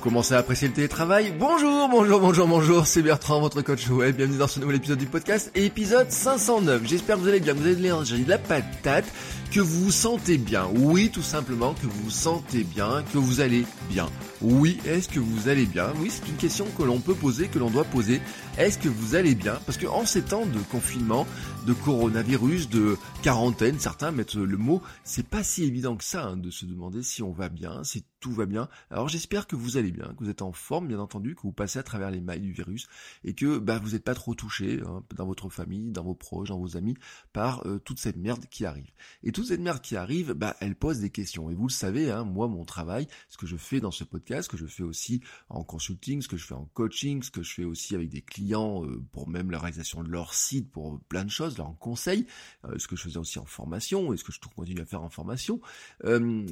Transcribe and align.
Commencez 0.00 0.34
à 0.34 0.38
apprécier 0.38 0.68
le 0.68 0.72
télétravail 0.72 1.34
Bonjour, 1.38 1.88
bonjour, 1.90 2.20
bonjour, 2.20 2.46
bonjour, 2.46 2.86
c'est 2.86 3.02
Bertrand, 3.02 3.38
votre 3.40 3.60
coach 3.60 3.86
web. 3.90 4.16
Bienvenue 4.16 4.38
dans 4.38 4.46
ce 4.46 4.58
nouvel 4.58 4.76
épisode 4.76 4.98
du 4.98 5.04
podcast, 5.04 5.50
épisode 5.54 6.10
509. 6.10 6.82
J'espère 6.86 7.16
que 7.16 7.20
vous 7.20 7.28
allez 7.28 7.40
bien, 7.40 7.52
vous 7.52 7.66
avez 7.66 7.76
de 7.76 7.82
l'énergie, 7.82 8.24
de 8.24 8.30
la 8.30 8.38
patate, 8.38 9.04
que 9.50 9.60
vous 9.60 9.84
vous 9.84 9.90
sentez 9.90 10.38
bien. 10.38 10.68
Oui, 10.74 11.10
tout 11.10 11.22
simplement, 11.22 11.74
que 11.74 11.86
vous 11.86 12.04
vous 12.04 12.10
sentez 12.10 12.64
bien, 12.64 13.04
que 13.12 13.18
vous 13.18 13.42
allez 13.42 13.66
bien. 13.90 14.08
Oui, 14.40 14.78
est-ce 14.86 15.08
que 15.08 15.20
vous 15.20 15.48
allez 15.50 15.66
bien? 15.66 15.92
Oui, 16.00 16.10
c'est 16.10 16.26
une 16.30 16.36
question 16.36 16.66
que 16.78 16.82
l'on 16.82 16.98
peut 16.98 17.14
poser, 17.14 17.48
que 17.48 17.58
l'on 17.58 17.70
doit 17.70 17.84
poser. 17.84 18.22
Est-ce 18.56 18.78
que 18.78 18.88
vous 18.88 19.16
allez 19.16 19.34
bien? 19.34 19.58
Parce 19.66 19.76
que 19.76 19.86
en 19.86 20.06
ces 20.06 20.22
temps 20.22 20.46
de 20.46 20.60
confinement, 20.70 21.26
de 21.66 21.72
coronavirus, 21.72 22.68
de 22.68 22.96
quarantaine, 23.22 23.78
certains 23.78 24.12
mettent 24.12 24.34
le 24.34 24.56
mot, 24.56 24.82
c'est 25.04 25.26
pas 25.26 25.42
si 25.42 25.64
évident 25.64 25.96
que 25.96 26.04
ça 26.04 26.26
hein, 26.26 26.36
de 26.36 26.50
se 26.50 26.64
demander 26.64 27.02
si 27.02 27.22
on 27.22 27.32
va 27.32 27.48
bien, 27.48 27.84
si 27.84 28.04
tout 28.20 28.32
va 28.32 28.46
bien. 28.46 28.68
Alors 28.90 29.08
j'espère 29.08 29.46
que 29.46 29.56
vous 29.56 29.76
allez 29.76 29.90
bien, 29.90 30.14
que 30.14 30.24
vous 30.24 30.30
êtes 30.30 30.42
en 30.42 30.52
forme, 30.52 30.88
bien 30.88 31.00
entendu, 31.00 31.34
que 31.34 31.42
vous 31.42 31.52
passez 31.52 31.78
à 31.78 31.82
travers 31.82 32.10
les 32.10 32.20
mailles 32.20 32.40
du 32.40 32.52
virus 32.52 32.86
et 33.24 33.34
que 33.34 33.58
bah, 33.58 33.78
vous 33.82 33.90
n'êtes 33.90 34.04
pas 34.04 34.14
trop 34.14 34.34
touché 34.34 34.80
hein, 34.86 35.02
dans 35.16 35.26
votre 35.26 35.48
famille, 35.48 35.90
dans 35.90 36.04
vos 36.04 36.14
proches, 36.14 36.50
dans 36.50 36.58
vos 36.58 36.76
amis 36.76 36.96
par 37.32 37.66
euh, 37.66 37.78
toute 37.78 37.98
cette 37.98 38.16
merde 38.16 38.44
qui 38.50 38.64
arrive. 38.64 38.90
Et 39.22 39.32
toute 39.32 39.46
cette 39.46 39.60
merde 39.60 39.80
qui 39.80 39.96
arrive, 39.96 40.32
bah, 40.32 40.56
elle 40.60 40.76
pose 40.76 41.00
des 41.00 41.10
questions. 41.10 41.50
Et 41.50 41.54
vous 41.54 41.66
le 41.68 41.72
savez, 41.72 42.10
hein, 42.10 42.24
moi, 42.24 42.48
mon 42.48 42.64
travail, 42.64 43.06
ce 43.28 43.36
que 43.36 43.46
je 43.46 43.56
fais 43.56 43.80
dans 43.80 43.90
ce 43.90 44.04
podcast, 44.04 44.44
ce 44.44 44.48
que 44.48 44.56
je 44.56 44.66
fais 44.66 44.82
aussi 44.82 45.22
en 45.48 45.64
consulting, 45.64 46.22
ce 46.22 46.28
que 46.28 46.36
je 46.36 46.46
fais 46.46 46.54
en 46.54 46.68
coaching, 46.74 47.22
ce 47.22 47.30
que 47.30 47.42
je 47.42 47.54
fais 47.54 47.64
aussi 47.64 47.94
avec 47.94 48.10
des 48.10 48.22
clients 48.22 48.84
euh, 48.84 49.02
pour 49.12 49.28
même 49.28 49.50
la 49.50 49.58
réalisation 49.58 50.02
de 50.02 50.08
leur 50.08 50.34
site, 50.34 50.70
pour 50.70 51.00
plein 51.08 51.24
de 51.24 51.30
choses, 51.30 51.49
leur 51.58 51.76
conseil, 51.78 52.26
euh, 52.64 52.78
ce 52.78 52.86
que 52.86 52.96
je 52.96 53.02
faisais 53.02 53.18
aussi 53.18 53.38
en 53.38 53.44
formation 53.44 54.12
et 54.12 54.16
ce 54.16 54.24
que 54.24 54.32
je 54.32 54.40
continue 54.54 54.80
à 54.80 54.86
faire 54.86 55.02
en 55.02 55.10
formation, 55.10 55.60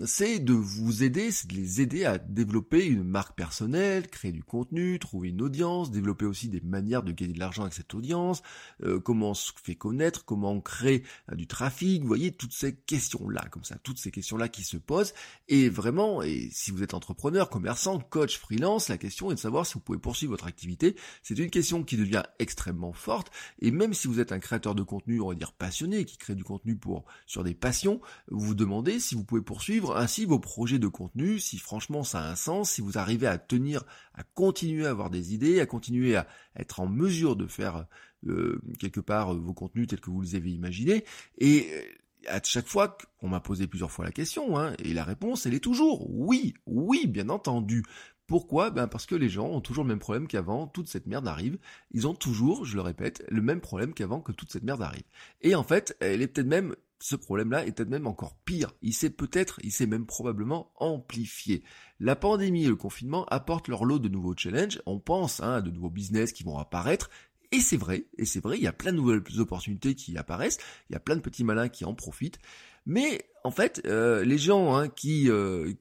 c'est 0.04 0.38
de 0.38 0.52
vous 0.52 1.02
aider, 1.02 1.30
c'est 1.30 1.48
de 1.48 1.54
les 1.54 1.80
aider 1.80 2.04
à 2.04 2.18
développer 2.18 2.86
une 2.86 3.04
marque 3.04 3.36
personnelle, 3.36 4.08
créer 4.08 4.32
du 4.32 4.42
contenu, 4.42 4.98
trouver 4.98 5.30
une 5.30 5.42
audience, 5.42 5.90
développer 5.90 6.26
aussi 6.26 6.48
des 6.48 6.60
manières 6.60 7.02
de 7.02 7.12
gagner 7.12 7.32
de 7.32 7.38
l'argent 7.38 7.62
avec 7.62 7.74
cette 7.74 7.94
audience, 7.94 8.42
euh, 8.82 9.00
comment 9.00 9.30
on 9.30 9.34
se 9.34 9.52
fait 9.62 9.74
connaître, 9.74 10.24
comment 10.24 10.52
on 10.52 10.60
crée 10.60 11.02
euh, 11.30 11.36
du 11.36 11.46
trafic, 11.46 12.02
vous 12.02 12.08
voyez, 12.08 12.32
toutes 12.32 12.52
ces 12.52 12.74
questions-là, 12.74 13.46
comme 13.50 13.64
ça, 13.64 13.76
toutes 13.82 13.98
ces 13.98 14.10
questions-là 14.10 14.48
qui 14.48 14.62
se 14.62 14.76
posent. 14.76 15.14
Et 15.48 15.68
vraiment, 15.68 16.22
et 16.22 16.48
si 16.52 16.70
vous 16.70 16.82
êtes 16.82 16.94
entrepreneur, 16.94 17.48
commerçant, 17.48 17.98
coach, 17.98 18.38
freelance, 18.38 18.88
la 18.88 18.98
question 18.98 19.30
est 19.30 19.34
de 19.34 19.40
savoir 19.40 19.66
si 19.66 19.74
vous 19.74 19.80
pouvez 19.80 19.98
poursuivre 19.98 20.32
votre 20.32 20.46
activité. 20.46 20.96
C'est 21.22 21.38
une 21.38 21.50
question 21.50 21.82
qui 21.82 21.96
devient 21.96 22.22
extrêmement 22.38 22.92
forte. 22.92 23.30
Et 23.60 23.70
même 23.70 23.94
si 23.94 24.08
vous 24.08 24.20
êtes 24.20 24.32
un 24.32 24.38
créateur 24.38 24.74
de 24.74 24.82
contenu, 24.88 25.20
on 25.20 25.28
va 25.28 25.34
dire 25.34 25.52
passionné, 25.52 26.04
qui 26.04 26.16
crée 26.16 26.34
du 26.34 26.44
contenu 26.44 26.76
pour 26.76 27.04
sur 27.26 27.44
des 27.44 27.54
passions, 27.54 28.00
vous 28.28 28.54
demandez 28.54 28.98
si 28.98 29.14
vous 29.14 29.24
pouvez 29.24 29.42
poursuivre 29.42 29.96
ainsi 29.96 30.24
vos 30.24 30.40
projets 30.40 30.78
de 30.78 30.88
contenu, 30.88 31.38
si 31.38 31.58
franchement 31.58 32.02
ça 32.02 32.20
a 32.20 32.30
un 32.30 32.36
sens, 32.36 32.72
si 32.72 32.80
vous 32.80 32.98
arrivez 32.98 33.26
à 33.26 33.38
tenir, 33.38 33.84
à 34.14 34.24
continuer 34.24 34.86
à 34.86 34.90
avoir 34.90 35.10
des 35.10 35.34
idées, 35.34 35.60
à 35.60 35.66
continuer 35.66 36.16
à 36.16 36.26
être 36.56 36.80
en 36.80 36.88
mesure 36.88 37.36
de 37.36 37.46
faire 37.46 37.86
euh, 38.26 38.60
quelque 38.78 39.00
part 39.00 39.32
euh, 39.32 39.38
vos 39.38 39.54
contenus 39.54 39.86
tels 39.86 40.00
que 40.00 40.10
vous 40.10 40.22
les 40.22 40.34
avez 40.34 40.50
imaginés. 40.50 41.04
Et 41.38 41.68
euh, 41.72 41.82
à 42.26 42.40
chaque 42.42 42.66
fois 42.66 42.98
qu'on 43.20 43.28
m'a 43.28 43.40
posé 43.40 43.66
plusieurs 43.68 43.92
fois 43.92 44.04
la 44.04 44.12
question, 44.12 44.58
hein, 44.58 44.74
et 44.78 44.92
la 44.92 45.04
réponse 45.04 45.46
elle 45.46 45.54
est 45.54 45.62
toujours 45.62 46.10
oui, 46.10 46.54
oui, 46.66 47.06
bien 47.06 47.28
entendu. 47.28 47.84
Pourquoi? 48.28 48.70
Ben 48.70 48.86
parce 48.86 49.06
que 49.06 49.14
les 49.14 49.30
gens 49.30 49.48
ont 49.48 49.62
toujours 49.62 49.84
le 49.84 49.88
même 49.88 49.98
problème 49.98 50.28
qu'avant, 50.28 50.66
toute 50.66 50.86
cette 50.86 51.06
merde 51.06 51.26
arrive. 51.26 51.58
Ils 51.92 52.06
ont 52.06 52.14
toujours, 52.14 52.66
je 52.66 52.76
le 52.76 52.82
répète, 52.82 53.24
le 53.28 53.40
même 53.40 53.60
problème 53.60 53.94
qu'avant 53.94 54.20
que 54.20 54.32
toute 54.32 54.52
cette 54.52 54.62
merde 54.62 54.82
arrive. 54.82 55.04
Et 55.40 55.54
en 55.54 55.64
fait, 55.64 55.96
elle 56.00 56.20
est 56.20 56.28
peut-être 56.28 56.46
même 56.46 56.76
ce 57.00 57.16
problème-là 57.16 57.64
est 57.64 57.72
peut-être 57.72 57.88
même 57.88 58.06
encore 58.06 58.36
pire. 58.44 58.72
Il 58.82 58.92
s'est 58.92 59.10
peut-être, 59.10 59.60
il 59.62 59.72
s'est 59.72 59.86
même 59.86 60.04
probablement 60.04 60.72
amplifié. 60.76 61.62
La 62.00 62.16
pandémie 62.16 62.64
et 62.64 62.68
le 62.68 62.76
confinement 62.76 63.24
apportent 63.26 63.68
leur 63.68 63.84
lot 63.84 63.98
de 63.98 64.08
nouveaux 64.08 64.36
challenges. 64.36 64.82
On 64.84 64.98
pense 64.98 65.40
hein, 65.40 65.54
à 65.54 65.60
de 65.62 65.70
nouveaux 65.70 65.90
business 65.90 66.32
qui 66.32 66.42
vont 66.42 66.58
apparaître. 66.58 67.08
Et 67.50 67.60
c'est 67.60 67.76
vrai, 67.78 68.04
et 68.18 68.26
c'est 68.26 68.40
vrai, 68.42 68.58
il 68.58 68.62
y 68.62 68.66
a 68.66 68.74
plein 68.74 68.92
de 68.92 68.98
nouvelles 68.98 69.22
opportunités 69.38 69.94
qui 69.94 70.18
apparaissent, 70.18 70.58
il 70.90 70.92
y 70.92 70.96
a 70.96 71.00
plein 71.00 71.16
de 71.16 71.22
petits 71.22 71.44
malins 71.44 71.70
qui 71.70 71.86
en 71.86 71.94
profitent. 71.94 72.38
Mais 72.84 73.24
en 73.48 73.50
fait, 73.50 73.80
euh, 73.86 74.26
les 74.26 74.36
gens 74.36 74.76
hein, 74.76 74.90
euh, 75.06 75.72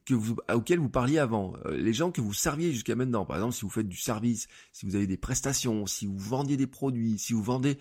auxquels 0.53 0.79
vous 0.79 0.87
parliez 0.87 1.19
avant, 1.19 1.51
euh, 1.65 1.75
les 1.75 1.91
gens 1.91 2.11
que 2.11 2.21
vous 2.21 2.31
serviez 2.31 2.71
jusqu'à 2.71 2.95
maintenant, 2.95 3.25
par 3.25 3.35
exemple, 3.35 3.55
si 3.55 3.63
vous 3.63 3.69
faites 3.69 3.89
du 3.89 3.97
service, 3.97 4.47
si 4.71 4.85
vous 4.85 4.95
avez 4.95 5.05
des 5.05 5.17
prestations, 5.17 5.85
si 5.85 6.05
vous 6.05 6.17
vendiez 6.17 6.55
des 6.55 6.65
produits, 6.65 7.17
si 7.17 7.33
vous 7.33 7.43
vendez, 7.43 7.77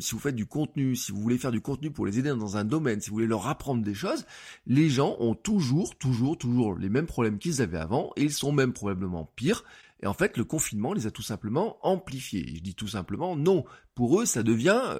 si 0.00 0.10
vous 0.10 0.18
faites 0.18 0.34
du 0.34 0.46
contenu, 0.46 0.96
si 0.96 1.12
vous 1.12 1.20
voulez 1.20 1.38
faire 1.38 1.52
du 1.52 1.60
contenu 1.60 1.92
pour 1.92 2.06
les 2.06 2.18
aider 2.18 2.30
dans 2.30 2.56
un 2.56 2.64
domaine, 2.64 3.00
si 3.00 3.10
vous 3.10 3.14
voulez 3.14 3.28
leur 3.28 3.46
apprendre 3.46 3.84
des 3.84 3.94
choses, 3.94 4.26
les 4.66 4.88
gens 4.88 5.14
ont 5.20 5.36
toujours, 5.36 5.96
toujours, 5.96 6.36
toujours 6.36 6.76
les 6.76 6.88
mêmes 6.88 7.06
problèmes 7.06 7.38
qu'ils 7.38 7.62
avaient 7.62 7.78
avant, 7.78 8.10
et 8.16 8.24
ils 8.24 8.32
sont 8.32 8.50
même 8.50 8.72
probablement 8.72 9.30
pires. 9.36 9.62
Et 10.02 10.08
en 10.08 10.14
fait, 10.14 10.36
le 10.36 10.44
confinement 10.44 10.92
les 10.92 11.06
a 11.06 11.12
tout 11.12 11.22
simplement 11.22 11.78
amplifiés. 11.82 12.52
je 12.56 12.60
dis 12.60 12.74
tout 12.74 12.88
simplement 12.88 13.36
non. 13.36 13.64
Pour 13.94 14.20
eux, 14.20 14.26
ça 14.26 14.42
devient 14.42 14.98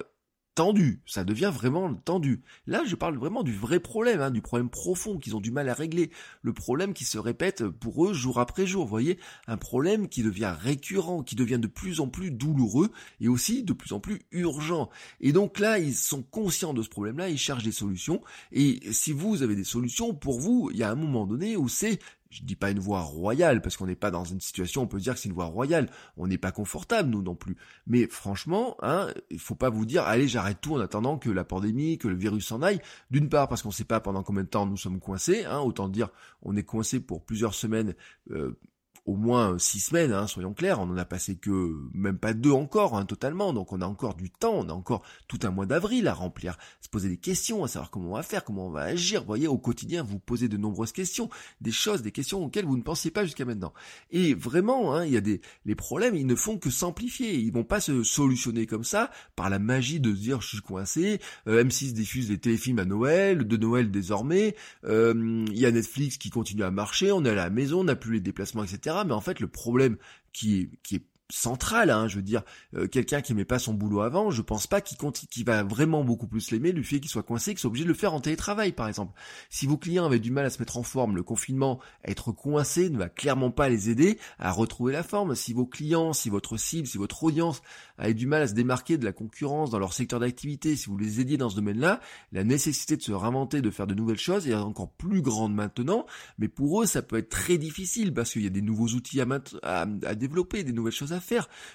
tendu, 0.55 1.01
ça 1.05 1.25
devient 1.25 1.51
vraiment 1.53 1.93
tendu. 1.93 2.41
Là, 2.65 2.83
je 2.85 2.95
parle 2.95 3.17
vraiment 3.17 3.43
du 3.43 3.53
vrai 3.53 3.79
problème, 3.79 4.21
hein, 4.21 4.31
du 4.31 4.41
problème 4.41 4.69
profond 4.69 5.17
qu'ils 5.17 5.35
ont 5.35 5.41
du 5.41 5.51
mal 5.51 5.67
à 5.67 5.73
régler, 5.73 6.09
le 6.41 6.53
problème 6.53 6.93
qui 6.93 7.03
se 7.03 7.17
répète 7.17 7.67
pour 7.67 8.07
eux 8.07 8.13
jour 8.13 8.39
après 8.39 8.65
jour, 8.65 8.85
vous 8.85 8.89
voyez, 8.89 9.19
un 9.47 9.57
problème 9.57 10.07
qui 10.07 10.23
devient 10.23 10.53
récurrent, 10.57 11.23
qui 11.23 11.35
devient 11.35 11.59
de 11.59 11.67
plus 11.67 11.99
en 11.99 12.07
plus 12.07 12.31
douloureux 12.31 12.91
et 13.19 13.27
aussi 13.27 13.63
de 13.63 13.73
plus 13.73 13.91
en 13.91 13.99
plus 13.99 14.21
urgent. 14.31 14.89
Et 15.19 15.33
donc 15.33 15.59
là, 15.59 15.77
ils 15.77 15.93
sont 15.93 16.23
conscients 16.23 16.73
de 16.73 16.81
ce 16.81 16.89
problème-là, 16.89 17.29
ils 17.29 17.37
cherchent 17.37 17.63
des 17.63 17.71
solutions, 17.73 18.21
et 18.53 18.79
si 18.91 19.11
vous 19.11 19.43
avez 19.43 19.55
des 19.55 19.65
solutions, 19.65 20.13
pour 20.13 20.39
vous, 20.39 20.69
il 20.71 20.77
y 20.77 20.83
a 20.83 20.91
un 20.91 20.95
moment 20.95 21.27
donné 21.27 21.57
où 21.57 21.67
c'est 21.67 21.99
je 22.29 22.43
dis 22.43 22.55
pas 22.55 22.71
une 22.71 22.79
voie 22.79 23.01
royale, 23.01 23.61
parce 23.61 23.77
qu'on 23.77 23.85
n'est 23.85 23.95
pas 23.95 24.11
dans 24.11 24.25
une 24.25 24.41
situation, 24.41 24.81
on 24.81 24.87
peut 24.87 24.99
dire 24.99 25.13
que 25.13 25.19
c'est 25.19 25.29
une 25.29 25.35
voie 25.35 25.45
royale. 25.45 25.89
On 26.17 26.27
n'est 26.27 26.37
pas 26.37 26.51
confortable, 26.51 27.09
nous 27.09 27.21
non 27.21 27.35
plus. 27.35 27.55
Mais 27.87 28.07
franchement, 28.07 28.75
hein, 28.81 29.07
il 29.29 29.39
faut 29.39 29.55
pas 29.55 29.69
vous 29.69 29.85
dire, 29.85 30.03
allez, 30.03 30.27
j'arrête 30.27 30.59
tout 30.61 30.75
en 30.75 30.79
attendant 30.79 31.17
que 31.17 31.29
la 31.29 31.43
pandémie, 31.43 31.97
que 31.97 32.07
le 32.07 32.15
virus 32.15 32.47
s'en 32.47 32.61
aille. 32.61 32.81
D'une 33.11 33.29
part, 33.29 33.47
parce 33.47 33.61
qu'on 33.61 33.69
ne 33.69 33.73
sait 33.73 33.85
pas 33.85 33.99
pendant 33.99 34.23
combien 34.23 34.43
de 34.43 34.49
temps 34.49 34.65
nous 34.65 34.77
sommes 34.77 34.99
coincés. 34.99 35.45
Hein, 35.45 35.59
autant 35.59 35.87
dire, 35.87 36.09
on 36.41 36.55
est 36.55 36.63
coincé 36.63 36.99
pour 36.99 37.23
plusieurs 37.23 37.53
semaines. 37.53 37.95
Euh, 38.31 38.57
au 39.05 39.15
moins 39.15 39.57
six 39.59 39.79
semaines, 39.79 40.11
hein, 40.11 40.25
soyons 40.25 40.53
clairs, 40.53 40.79
on 40.79 40.89
en 40.89 40.97
a 40.97 41.05
passé 41.05 41.35
que 41.35 41.75
même 41.93 42.17
pas 42.17 42.33
deux 42.33 42.51
encore, 42.51 42.97
hein, 42.97 43.05
totalement, 43.05 43.53
donc 43.53 43.71
on 43.71 43.81
a 43.81 43.85
encore 43.85 44.15
du 44.15 44.31
temps, 44.31 44.55
on 44.55 44.69
a 44.69 44.73
encore 44.73 45.03
tout 45.27 45.39
un 45.43 45.51
mois 45.51 45.67
d'avril 45.67 46.07
à 46.07 46.13
remplir, 46.13 46.57
se 46.81 46.89
poser 46.89 47.09
des 47.09 47.17
questions, 47.17 47.63
à 47.63 47.67
savoir 47.67 47.91
comment 47.91 48.11
on 48.11 48.15
va 48.15 48.23
faire, 48.23 48.43
comment 48.43 48.67
on 48.67 48.71
va 48.71 48.81
agir, 48.81 49.21
vous 49.21 49.27
voyez, 49.27 49.47
au 49.47 49.59
quotidien, 49.59 50.01
vous 50.01 50.17
posez 50.17 50.47
de 50.47 50.57
nombreuses 50.57 50.91
questions, 50.91 51.29
des 51.61 51.71
choses, 51.71 52.01
des 52.01 52.11
questions 52.11 52.43
auxquelles 52.43 52.65
vous 52.65 52.77
ne 52.77 52.81
pensiez 52.81 53.11
pas 53.11 53.25
jusqu'à 53.25 53.45
maintenant. 53.45 53.73
Et 54.09 54.33
vraiment, 54.33 54.95
hein, 54.95 55.05
il 55.05 55.11
y 55.11 55.17
a 55.17 55.21
des, 55.21 55.39
les 55.65 55.75
problèmes, 55.75 56.15
ils 56.15 56.25
ne 56.25 56.35
font 56.35 56.57
que 56.57 56.71
s'amplifier, 56.71 57.35
ils 57.35 57.53
vont 57.53 57.63
pas 57.63 57.79
se 57.79 58.01
solutionner 58.01 58.65
comme 58.65 58.83
ça, 58.83 59.11
par 59.35 59.51
la 59.51 59.59
magie 59.59 59.99
de 59.99 60.15
se 60.15 60.19
dire 60.19 60.41
je 60.41 60.47
suis 60.47 60.61
coincé, 60.61 61.19
euh, 61.47 61.63
M6 61.63 61.93
diffuse 61.93 62.29
des 62.29 62.39
téléfilms 62.39 62.79
à 62.79 62.85
Noël, 62.85 63.47
de 63.47 63.57
Noël 63.57 63.91
désormais, 63.91 64.55
euh, 64.85 65.45
il 65.51 65.59
y 65.59 65.67
a 65.67 65.71
Netflix 65.71 66.17
qui 66.17 66.31
continue 66.31 66.63
à 66.63 66.71
marcher, 66.71 67.11
on 67.11 67.23
est 67.23 67.29
à 67.29 67.35
la 67.35 67.51
maison, 67.51 67.81
on 67.81 67.83
n'a 67.83 67.95
plus 67.95 68.13
les 68.13 68.19
déplacements, 68.19 68.63
etc 68.63 68.94
mais 69.03 69.13
en 69.13 69.21
fait 69.21 69.39
le 69.39 69.47
problème 69.47 69.97
qui 70.33 70.69
est, 70.91 71.01
central, 71.31 71.89
hein, 71.89 72.07
je 72.07 72.17
veux 72.17 72.21
dire, 72.21 72.43
euh, 72.75 72.87
quelqu'un 72.87 73.21
qui 73.21 73.31
aimait 73.31 73.45
pas 73.45 73.57
son 73.57 73.73
boulot 73.73 74.01
avant, 74.01 74.29
je 74.29 74.41
pense 74.41 74.67
pas 74.67 74.81
qu'il 74.81 74.97
compte, 74.97 75.19
qu'il 75.29 75.45
va 75.45 75.63
vraiment 75.63 76.03
beaucoup 76.03 76.27
plus 76.27 76.51
l'aimer 76.51 76.71
du 76.71 76.83
fait 76.83 76.99
qu'il 76.99 77.09
soit 77.09 77.23
coincé, 77.23 77.51
qu'il 77.51 77.59
soit 77.59 77.69
obligé 77.69 77.83
de 77.83 77.89
le 77.89 77.95
faire 77.95 78.13
en 78.13 78.19
télétravail, 78.19 78.71
par 78.73 78.87
exemple. 78.87 79.13
Si 79.49 79.65
vos 79.65 79.77
clients 79.77 80.05
avaient 80.05 80.19
du 80.19 80.31
mal 80.31 80.45
à 80.45 80.49
se 80.49 80.59
mettre 80.59 80.77
en 80.77 80.83
forme, 80.83 81.15
le 81.15 81.23
confinement, 81.23 81.79
être 82.03 82.31
coincé 82.31 82.89
ne 82.89 82.97
va 82.97 83.09
clairement 83.09 83.49
pas 83.49 83.69
les 83.69 83.89
aider 83.89 84.19
à 84.37 84.51
retrouver 84.51 84.93
la 84.93 85.03
forme. 85.03 85.35
Si 85.35 85.53
vos 85.53 85.65
clients, 85.65 86.13
si 86.13 86.29
votre 86.29 86.57
cible, 86.57 86.87
si 86.87 86.97
votre 86.97 87.23
audience 87.23 87.61
avait 87.97 88.13
du 88.13 88.27
mal 88.27 88.43
à 88.43 88.47
se 88.47 88.53
démarquer 88.53 88.97
de 88.97 89.05
la 89.05 89.13
concurrence 89.13 89.71
dans 89.71 89.79
leur 89.79 89.93
secteur 89.93 90.19
d'activité, 90.19 90.75
si 90.75 90.87
vous 90.87 90.97
les 90.97 91.21
aidiez 91.21 91.37
dans 91.37 91.49
ce 91.49 91.55
domaine-là, 91.55 92.01
la 92.33 92.43
nécessité 92.43 92.97
de 92.97 93.01
se 93.01 93.11
réinventer, 93.11 93.61
de 93.61 93.71
faire 93.71 93.87
de 93.87 93.95
nouvelles 93.95 94.19
choses 94.19 94.47
est 94.47 94.53
encore 94.53 94.91
plus 94.91 95.21
grande 95.21 95.55
maintenant, 95.55 96.05
mais 96.37 96.47
pour 96.47 96.83
eux, 96.83 96.85
ça 96.85 97.01
peut 97.01 97.17
être 97.17 97.29
très 97.29 97.57
difficile 97.57 98.13
parce 98.13 98.31
qu'il 98.31 98.43
y 98.43 98.47
a 98.47 98.51
des 98.51 98.61
nouveaux 98.61 98.89
outils 98.89 99.21
à, 99.21 99.27
à, 99.63 99.81
à 99.81 100.15
développer, 100.15 100.63
des 100.63 100.73
nouvelles 100.73 100.93
choses 100.93 101.13
à 101.13 101.14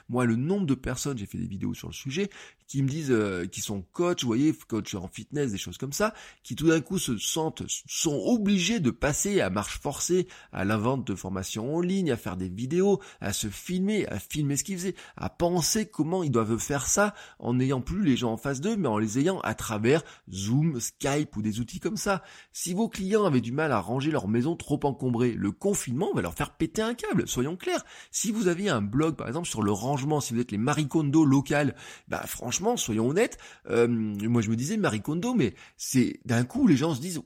Moi, 0.08 0.24
le 0.24 0.36
nombre 0.36 0.66
de 0.66 0.74
personnes, 0.74 1.18
j'ai 1.18 1.26
fait 1.26 1.38
des 1.38 1.46
vidéos 1.46 1.74
sur 1.74 1.88
le 1.88 1.94
sujet, 1.94 2.30
qui 2.70 2.84
me 2.84 2.88
disent, 2.88 3.10
euh, 3.10 3.46
qui 3.46 3.60
sont 3.60 3.82
coach, 3.92 4.22
vous 4.22 4.28
voyez, 4.28 4.54
coach 4.68 4.94
en 4.94 5.08
fitness, 5.08 5.50
des 5.50 5.58
choses 5.58 5.76
comme 5.76 5.92
ça, 5.92 6.14
qui 6.44 6.54
tout 6.54 6.68
d'un 6.68 6.80
coup 6.80 6.98
se 6.98 7.18
sentent, 7.18 7.64
sont 7.66 8.16
obligés 8.26 8.78
de 8.78 8.92
passer 8.92 9.40
à 9.40 9.50
marche 9.50 9.80
forcée 9.80 10.28
à 10.52 10.64
la 10.64 10.76
vente 10.76 11.04
de 11.04 11.16
formations 11.16 11.74
en 11.74 11.80
ligne, 11.80 12.12
à 12.12 12.16
faire 12.16 12.36
des 12.36 12.48
vidéos, 12.48 13.00
à 13.20 13.32
se 13.32 13.48
filmer, 13.48 14.06
à 14.06 14.20
filmer 14.20 14.56
ce 14.56 14.62
qu'ils 14.62 14.78
faisaient, 14.78 14.94
à 15.16 15.28
penser 15.28 15.86
comment 15.86 16.22
ils 16.22 16.30
doivent 16.30 16.58
faire 16.58 16.86
ça 16.86 17.12
en 17.40 17.54
n'ayant 17.54 17.80
plus 17.80 18.04
les 18.04 18.16
gens 18.16 18.34
en 18.34 18.36
face 18.36 18.60
d'eux, 18.60 18.76
mais 18.76 18.86
en 18.86 18.98
les 18.98 19.18
ayant 19.18 19.40
à 19.40 19.54
travers 19.54 20.04
Zoom, 20.32 20.78
Skype 20.78 21.36
ou 21.36 21.42
des 21.42 21.58
outils 21.58 21.80
comme 21.80 21.96
ça. 21.96 22.22
Si 22.52 22.72
vos 22.72 22.88
clients 22.88 23.24
avaient 23.24 23.40
du 23.40 23.50
mal 23.50 23.72
à 23.72 23.80
ranger 23.80 24.12
leur 24.12 24.28
maison 24.28 24.54
trop 24.54 24.78
encombrée, 24.84 25.32
le 25.32 25.50
confinement 25.50 26.14
va 26.14 26.22
leur 26.22 26.34
faire 26.34 26.52
péter 26.52 26.82
un 26.82 26.94
câble, 26.94 27.26
soyons 27.26 27.56
clairs. 27.56 27.84
Si 28.12 28.30
vous 28.30 28.46
aviez 28.46 28.68
un 28.68 28.80
blog, 28.80 29.16
par 29.16 29.26
exemple, 29.26 29.48
sur 29.48 29.64
le 29.64 29.72
rangement, 29.72 30.20
si 30.20 30.34
vous 30.34 30.40
êtes 30.40 30.52
les 30.52 30.58
Marie 30.58 30.86
Kondo 30.86 31.24
locales, 31.24 31.74
bah 32.06 32.22
franchement, 32.28 32.59
soyons 32.76 33.08
honnêtes, 33.08 33.38
euh, 33.68 33.86
moi 33.88 34.42
je 34.42 34.50
me 34.50 34.56
disais 34.56 34.76
Marie 34.76 35.02
Kondo, 35.02 35.34
mais 35.34 35.54
c'est 35.76 36.20
d'un 36.24 36.44
coup 36.44 36.66
les 36.66 36.76
gens 36.76 36.94
se 36.94 37.00
disent 37.00 37.20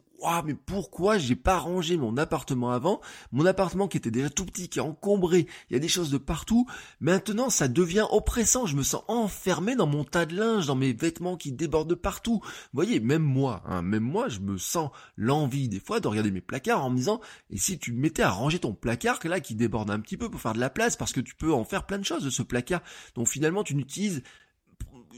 mais 0.44 0.54
pourquoi 0.54 1.18
j'ai 1.18 1.36
pas 1.36 1.58
rangé 1.58 1.96
mon 1.96 2.16
appartement 2.16 2.70
avant? 2.70 3.00
Mon 3.32 3.46
appartement 3.46 3.88
qui 3.88 3.96
était 3.96 4.10
déjà 4.10 4.30
tout 4.30 4.46
petit, 4.46 4.68
qui 4.68 4.78
est 4.78 4.82
encombré, 4.82 5.46
il 5.68 5.74
y 5.74 5.76
a 5.76 5.80
des 5.80 5.88
choses 5.88 6.10
de 6.10 6.18
partout. 6.18 6.66
Maintenant, 7.00 7.50
ça 7.50 7.68
devient 7.68 8.06
oppressant. 8.10 8.66
Je 8.66 8.76
me 8.76 8.82
sens 8.82 9.02
enfermé 9.08 9.76
dans 9.76 9.86
mon 9.86 10.04
tas 10.04 10.26
de 10.26 10.36
linge, 10.36 10.66
dans 10.66 10.76
mes 10.76 10.92
vêtements 10.92 11.36
qui 11.36 11.52
débordent 11.52 11.90
de 11.90 11.94
partout. 11.94 12.40
Voyez, 12.72 13.00
même 13.00 13.22
moi, 13.22 13.62
hein, 13.66 13.82
même 13.82 14.02
moi, 14.02 14.28
je 14.28 14.40
me 14.40 14.56
sens 14.56 14.90
l'envie 15.16 15.68
des 15.68 15.80
fois 15.80 16.00
de 16.00 16.08
regarder 16.08 16.30
mes 16.30 16.40
placards 16.40 16.84
en 16.84 16.90
me 16.90 16.96
disant, 16.96 17.20
et 17.50 17.58
si 17.58 17.78
tu 17.78 17.92
mettais 17.92 18.22
à 18.22 18.30
ranger 18.30 18.58
ton 18.58 18.74
placard, 18.74 19.18
là, 19.24 19.40
qui 19.40 19.54
déborde 19.54 19.90
un 19.90 20.00
petit 20.00 20.16
peu 20.16 20.30
pour 20.30 20.40
faire 20.40 20.54
de 20.54 20.60
la 20.60 20.70
place, 20.70 20.96
parce 20.96 21.12
que 21.12 21.20
tu 21.20 21.34
peux 21.34 21.52
en 21.52 21.64
faire 21.64 21.86
plein 21.86 21.98
de 21.98 22.04
choses 22.04 22.24
de 22.24 22.30
ce 22.30 22.42
placard. 22.42 22.82
Donc 23.14 23.28
finalement, 23.28 23.62
tu 23.62 23.74
n'utilises 23.74 24.22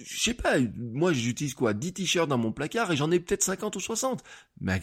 je 0.04 0.20
sais 0.20 0.34
pas, 0.34 0.56
moi 0.76 1.12
j'utilise 1.12 1.54
quoi 1.54 1.74
10 1.74 1.92
t-shirts 1.92 2.28
dans 2.28 2.38
mon 2.38 2.52
placard 2.52 2.92
et 2.92 2.96
j'en 2.96 3.10
ai 3.10 3.20
peut-être 3.20 3.42
50 3.42 3.76
ou 3.76 3.80
60. 3.80 4.22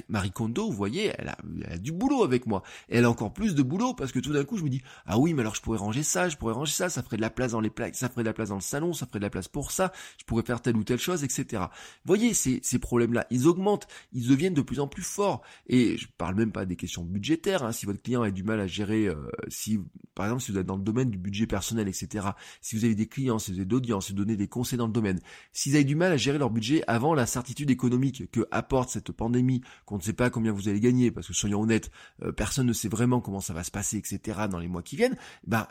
Marie 0.08 0.32
Kondo, 0.32 0.70
vous 0.70 0.76
voyez, 0.76 1.14
elle 1.18 1.30
a, 1.30 1.78
du 1.78 1.92
boulot 1.92 2.24
avec 2.24 2.46
moi. 2.46 2.64
elle 2.90 3.06
a 3.06 3.10
encore 3.10 3.34
plus 3.34 3.56
de 3.56 3.64
boulot 3.64 3.94
parce 3.94 4.12
que 4.12 4.20
tout 4.20 4.34
d'un 4.34 4.44
coup 4.44 4.58
je 4.58 4.64
me 4.64 4.70
dis 4.70 4.82
ah 5.06 5.18
oui 5.18 5.34
mais 5.34 5.42
alors 5.42 5.56
je 5.56 5.62
pourrais 5.62 5.80
ranger 5.80 6.04
ça, 6.04 6.30
je 6.30 6.38
pourrais 6.38 6.54
ranger 6.54 6.74
ça, 6.74 6.90
ça 6.90 7.04
ferait 7.04 7.18
de 7.18 7.22
la 7.22 7.30
place 7.30 7.52
dans 7.52 7.62
les 7.62 7.70
plaques, 7.70 7.96
ça 7.96 8.10
ferait 8.10 8.24
de 8.24 8.28
la 8.28 8.34
place 8.34 8.50
dans 8.50 8.56
le 8.56 8.62
salon, 8.62 8.94
ça 8.94 9.06
ferait 9.06 9.20
de 9.20 9.26
la 9.26 9.30
place 9.30 9.48
pour 9.48 9.72
ça, 9.72 9.92
je 10.18 10.26
pourrais 10.26 10.44
faire 10.44 10.62
telle 10.62 10.78
ou 10.78 10.84
telle 10.84 11.00
chose, 11.00 11.24
etc. 11.24 11.64
Vous 11.64 12.08
voyez 12.08 12.34
ces, 12.34 12.60
ces 12.64 12.80
problèmes-là, 12.80 13.28
ils 13.30 13.48
augmentent, 13.48 13.88
ils 14.14 14.28
deviennent 14.28 14.54
de 14.54 14.62
plus 14.62 14.80
en 14.80 14.88
plus 14.88 15.04
forts. 15.04 15.42
Et 15.68 15.98
je 15.98 16.08
parle 16.18 16.36
même 16.36 16.52
pas 16.52 16.66
des 16.66 16.76
questions 16.76 17.04
budgétaires. 17.04 17.64
Hein, 17.64 17.72
si 17.72 17.86
votre 17.86 18.02
client 18.02 18.22
a 18.22 18.32
du 18.32 18.44
mal 18.44 18.60
à 18.60 18.68
gérer, 18.68 19.08
euh, 19.08 19.30
si 19.48 19.80
par 20.16 20.26
exemple 20.26 20.42
si 20.42 20.52
vous 20.52 20.58
êtes 20.58 20.66
dans 20.66 20.78
le 20.78 20.84
domaine 20.84 21.10
du 21.10 21.18
budget 21.18 21.48
personnel, 21.48 21.88
etc. 21.88 22.28
Si 22.62 22.76
vous 22.76 22.86
avez 22.86 22.96
des 22.96 23.08
clients, 23.08 23.40
si 23.40 23.52
vous 23.52 23.58
avez 23.58 23.66
d'audience, 23.66 24.08
si 24.08 24.12
vous 24.12 24.18
donnez 24.18 24.36
des 24.36 24.48
conseils 24.48 24.78
dans 24.78 24.88
le 24.88 24.94
domaine 24.94 25.03
s'ils 25.52 25.76
avaient 25.76 25.84
du 25.84 25.96
mal 25.96 26.12
à 26.12 26.18
gérer 26.18 26.38
leur 26.38 26.50
budget 26.50 26.84
avant 26.88 27.14
la 27.14 27.26
certitude 27.26 27.70
économique 27.70 28.32
que 28.32 28.48
apporte 28.52 28.90
cette 28.90 29.12
pandémie, 29.12 29.62
qu'on 29.86 29.98
ne 29.98 30.02
sait 30.02 30.14
pas 30.14 30.30
combien 30.30 30.52
vous 30.52 30.70
allez 30.70 30.80
gagner, 30.80 31.12
parce 31.12 31.28
que 31.28 31.34
soyons 31.34 31.62
honnêtes, 31.62 31.92
euh, 32.22 32.32
personne 32.32 32.68
ne 32.68 32.74
sait 32.74 32.90
vraiment 32.90 33.22
comment 33.22 33.42
ça 33.42 33.54
va 33.54 33.64
se 33.64 33.72
passer, 33.72 33.98
etc. 33.98 34.42
dans 34.50 34.60
les 34.60 34.68
mois 34.68 34.84
qui 34.84 34.96
viennent, 34.96 35.18
ben 35.46 35.68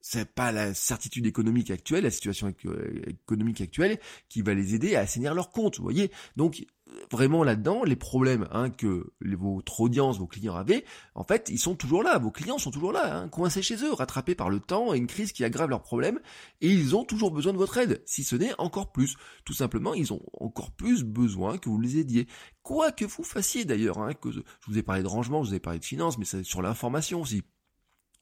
c'est 0.00 0.32
pas 0.32 0.52
la 0.52 0.74
certitude 0.74 1.26
économique 1.26 1.70
actuelle, 1.70 2.04
la 2.04 2.10
situation 2.10 2.48
économique 2.48 3.60
actuelle 3.60 3.98
qui 4.28 4.42
va 4.42 4.54
les 4.54 4.74
aider 4.74 4.96
à 4.96 5.00
assainir 5.00 5.34
leurs 5.34 5.50
comptes, 5.50 5.78
vous 5.78 5.82
voyez? 5.82 6.10
Donc 6.36 6.64
vraiment 7.10 7.44
là-dedans, 7.44 7.84
les 7.84 7.96
problèmes 7.96 8.48
hein, 8.50 8.70
que 8.70 9.12
votre 9.20 9.80
audience, 9.80 10.18
vos 10.18 10.26
clients 10.26 10.56
avaient, 10.56 10.84
en 11.14 11.24
fait, 11.24 11.48
ils 11.50 11.58
sont 11.58 11.74
toujours 11.74 12.02
là. 12.02 12.18
Vos 12.18 12.30
clients 12.30 12.58
sont 12.58 12.70
toujours 12.70 12.92
là, 12.92 13.16
hein, 13.16 13.28
coincés 13.28 13.62
chez 13.62 13.76
eux, 13.84 13.92
rattrapés 13.92 14.34
par 14.34 14.50
le 14.50 14.60
temps 14.60 14.94
et 14.94 14.98
une 14.98 15.06
crise 15.06 15.32
qui 15.32 15.44
aggrave 15.44 15.70
leurs 15.70 15.82
problèmes, 15.82 16.20
et 16.60 16.68
ils 16.68 16.96
ont 16.96 17.04
toujours 17.04 17.30
besoin 17.30 17.52
de 17.52 17.58
votre 17.58 17.76
aide, 17.78 18.02
si 18.06 18.24
ce 18.24 18.36
n'est 18.36 18.52
encore 18.58 18.92
plus. 18.92 19.16
Tout 19.44 19.54
simplement, 19.54 19.94
ils 19.94 20.12
ont 20.12 20.22
encore 20.34 20.70
plus 20.70 21.04
besoin 21.04 21.58
que 21.58 21.68
vous 21.68 21.80
les 21.80 21.98
aidiez. 21.98 22.26
Quoi 22.62 22.92
que 22.92 23.04
vous 23.04 23.24
fassiez 23.24 23.64
d'ailleurs, 23.64 23.98
hein, 23.98 24.14
que 24.14 24.30
je 24.30 24.40
vous 24.66 24.78
ai 24.78 24.82
parlé 24.82 25.02
de 25.02 25.08
rangement, 25.08 25.42
je 25.42 25.50
vous 25.50 25.54
ai 25.54 25.60
parlé 25.60 25.78
de 25.78 25.84
finance, 25.84 26.18
mais 26.18 26.24
c'est 26.24 26.44
sur 26.44 26.62
l'information 26.62 27.22
aussi. 27.22 27.42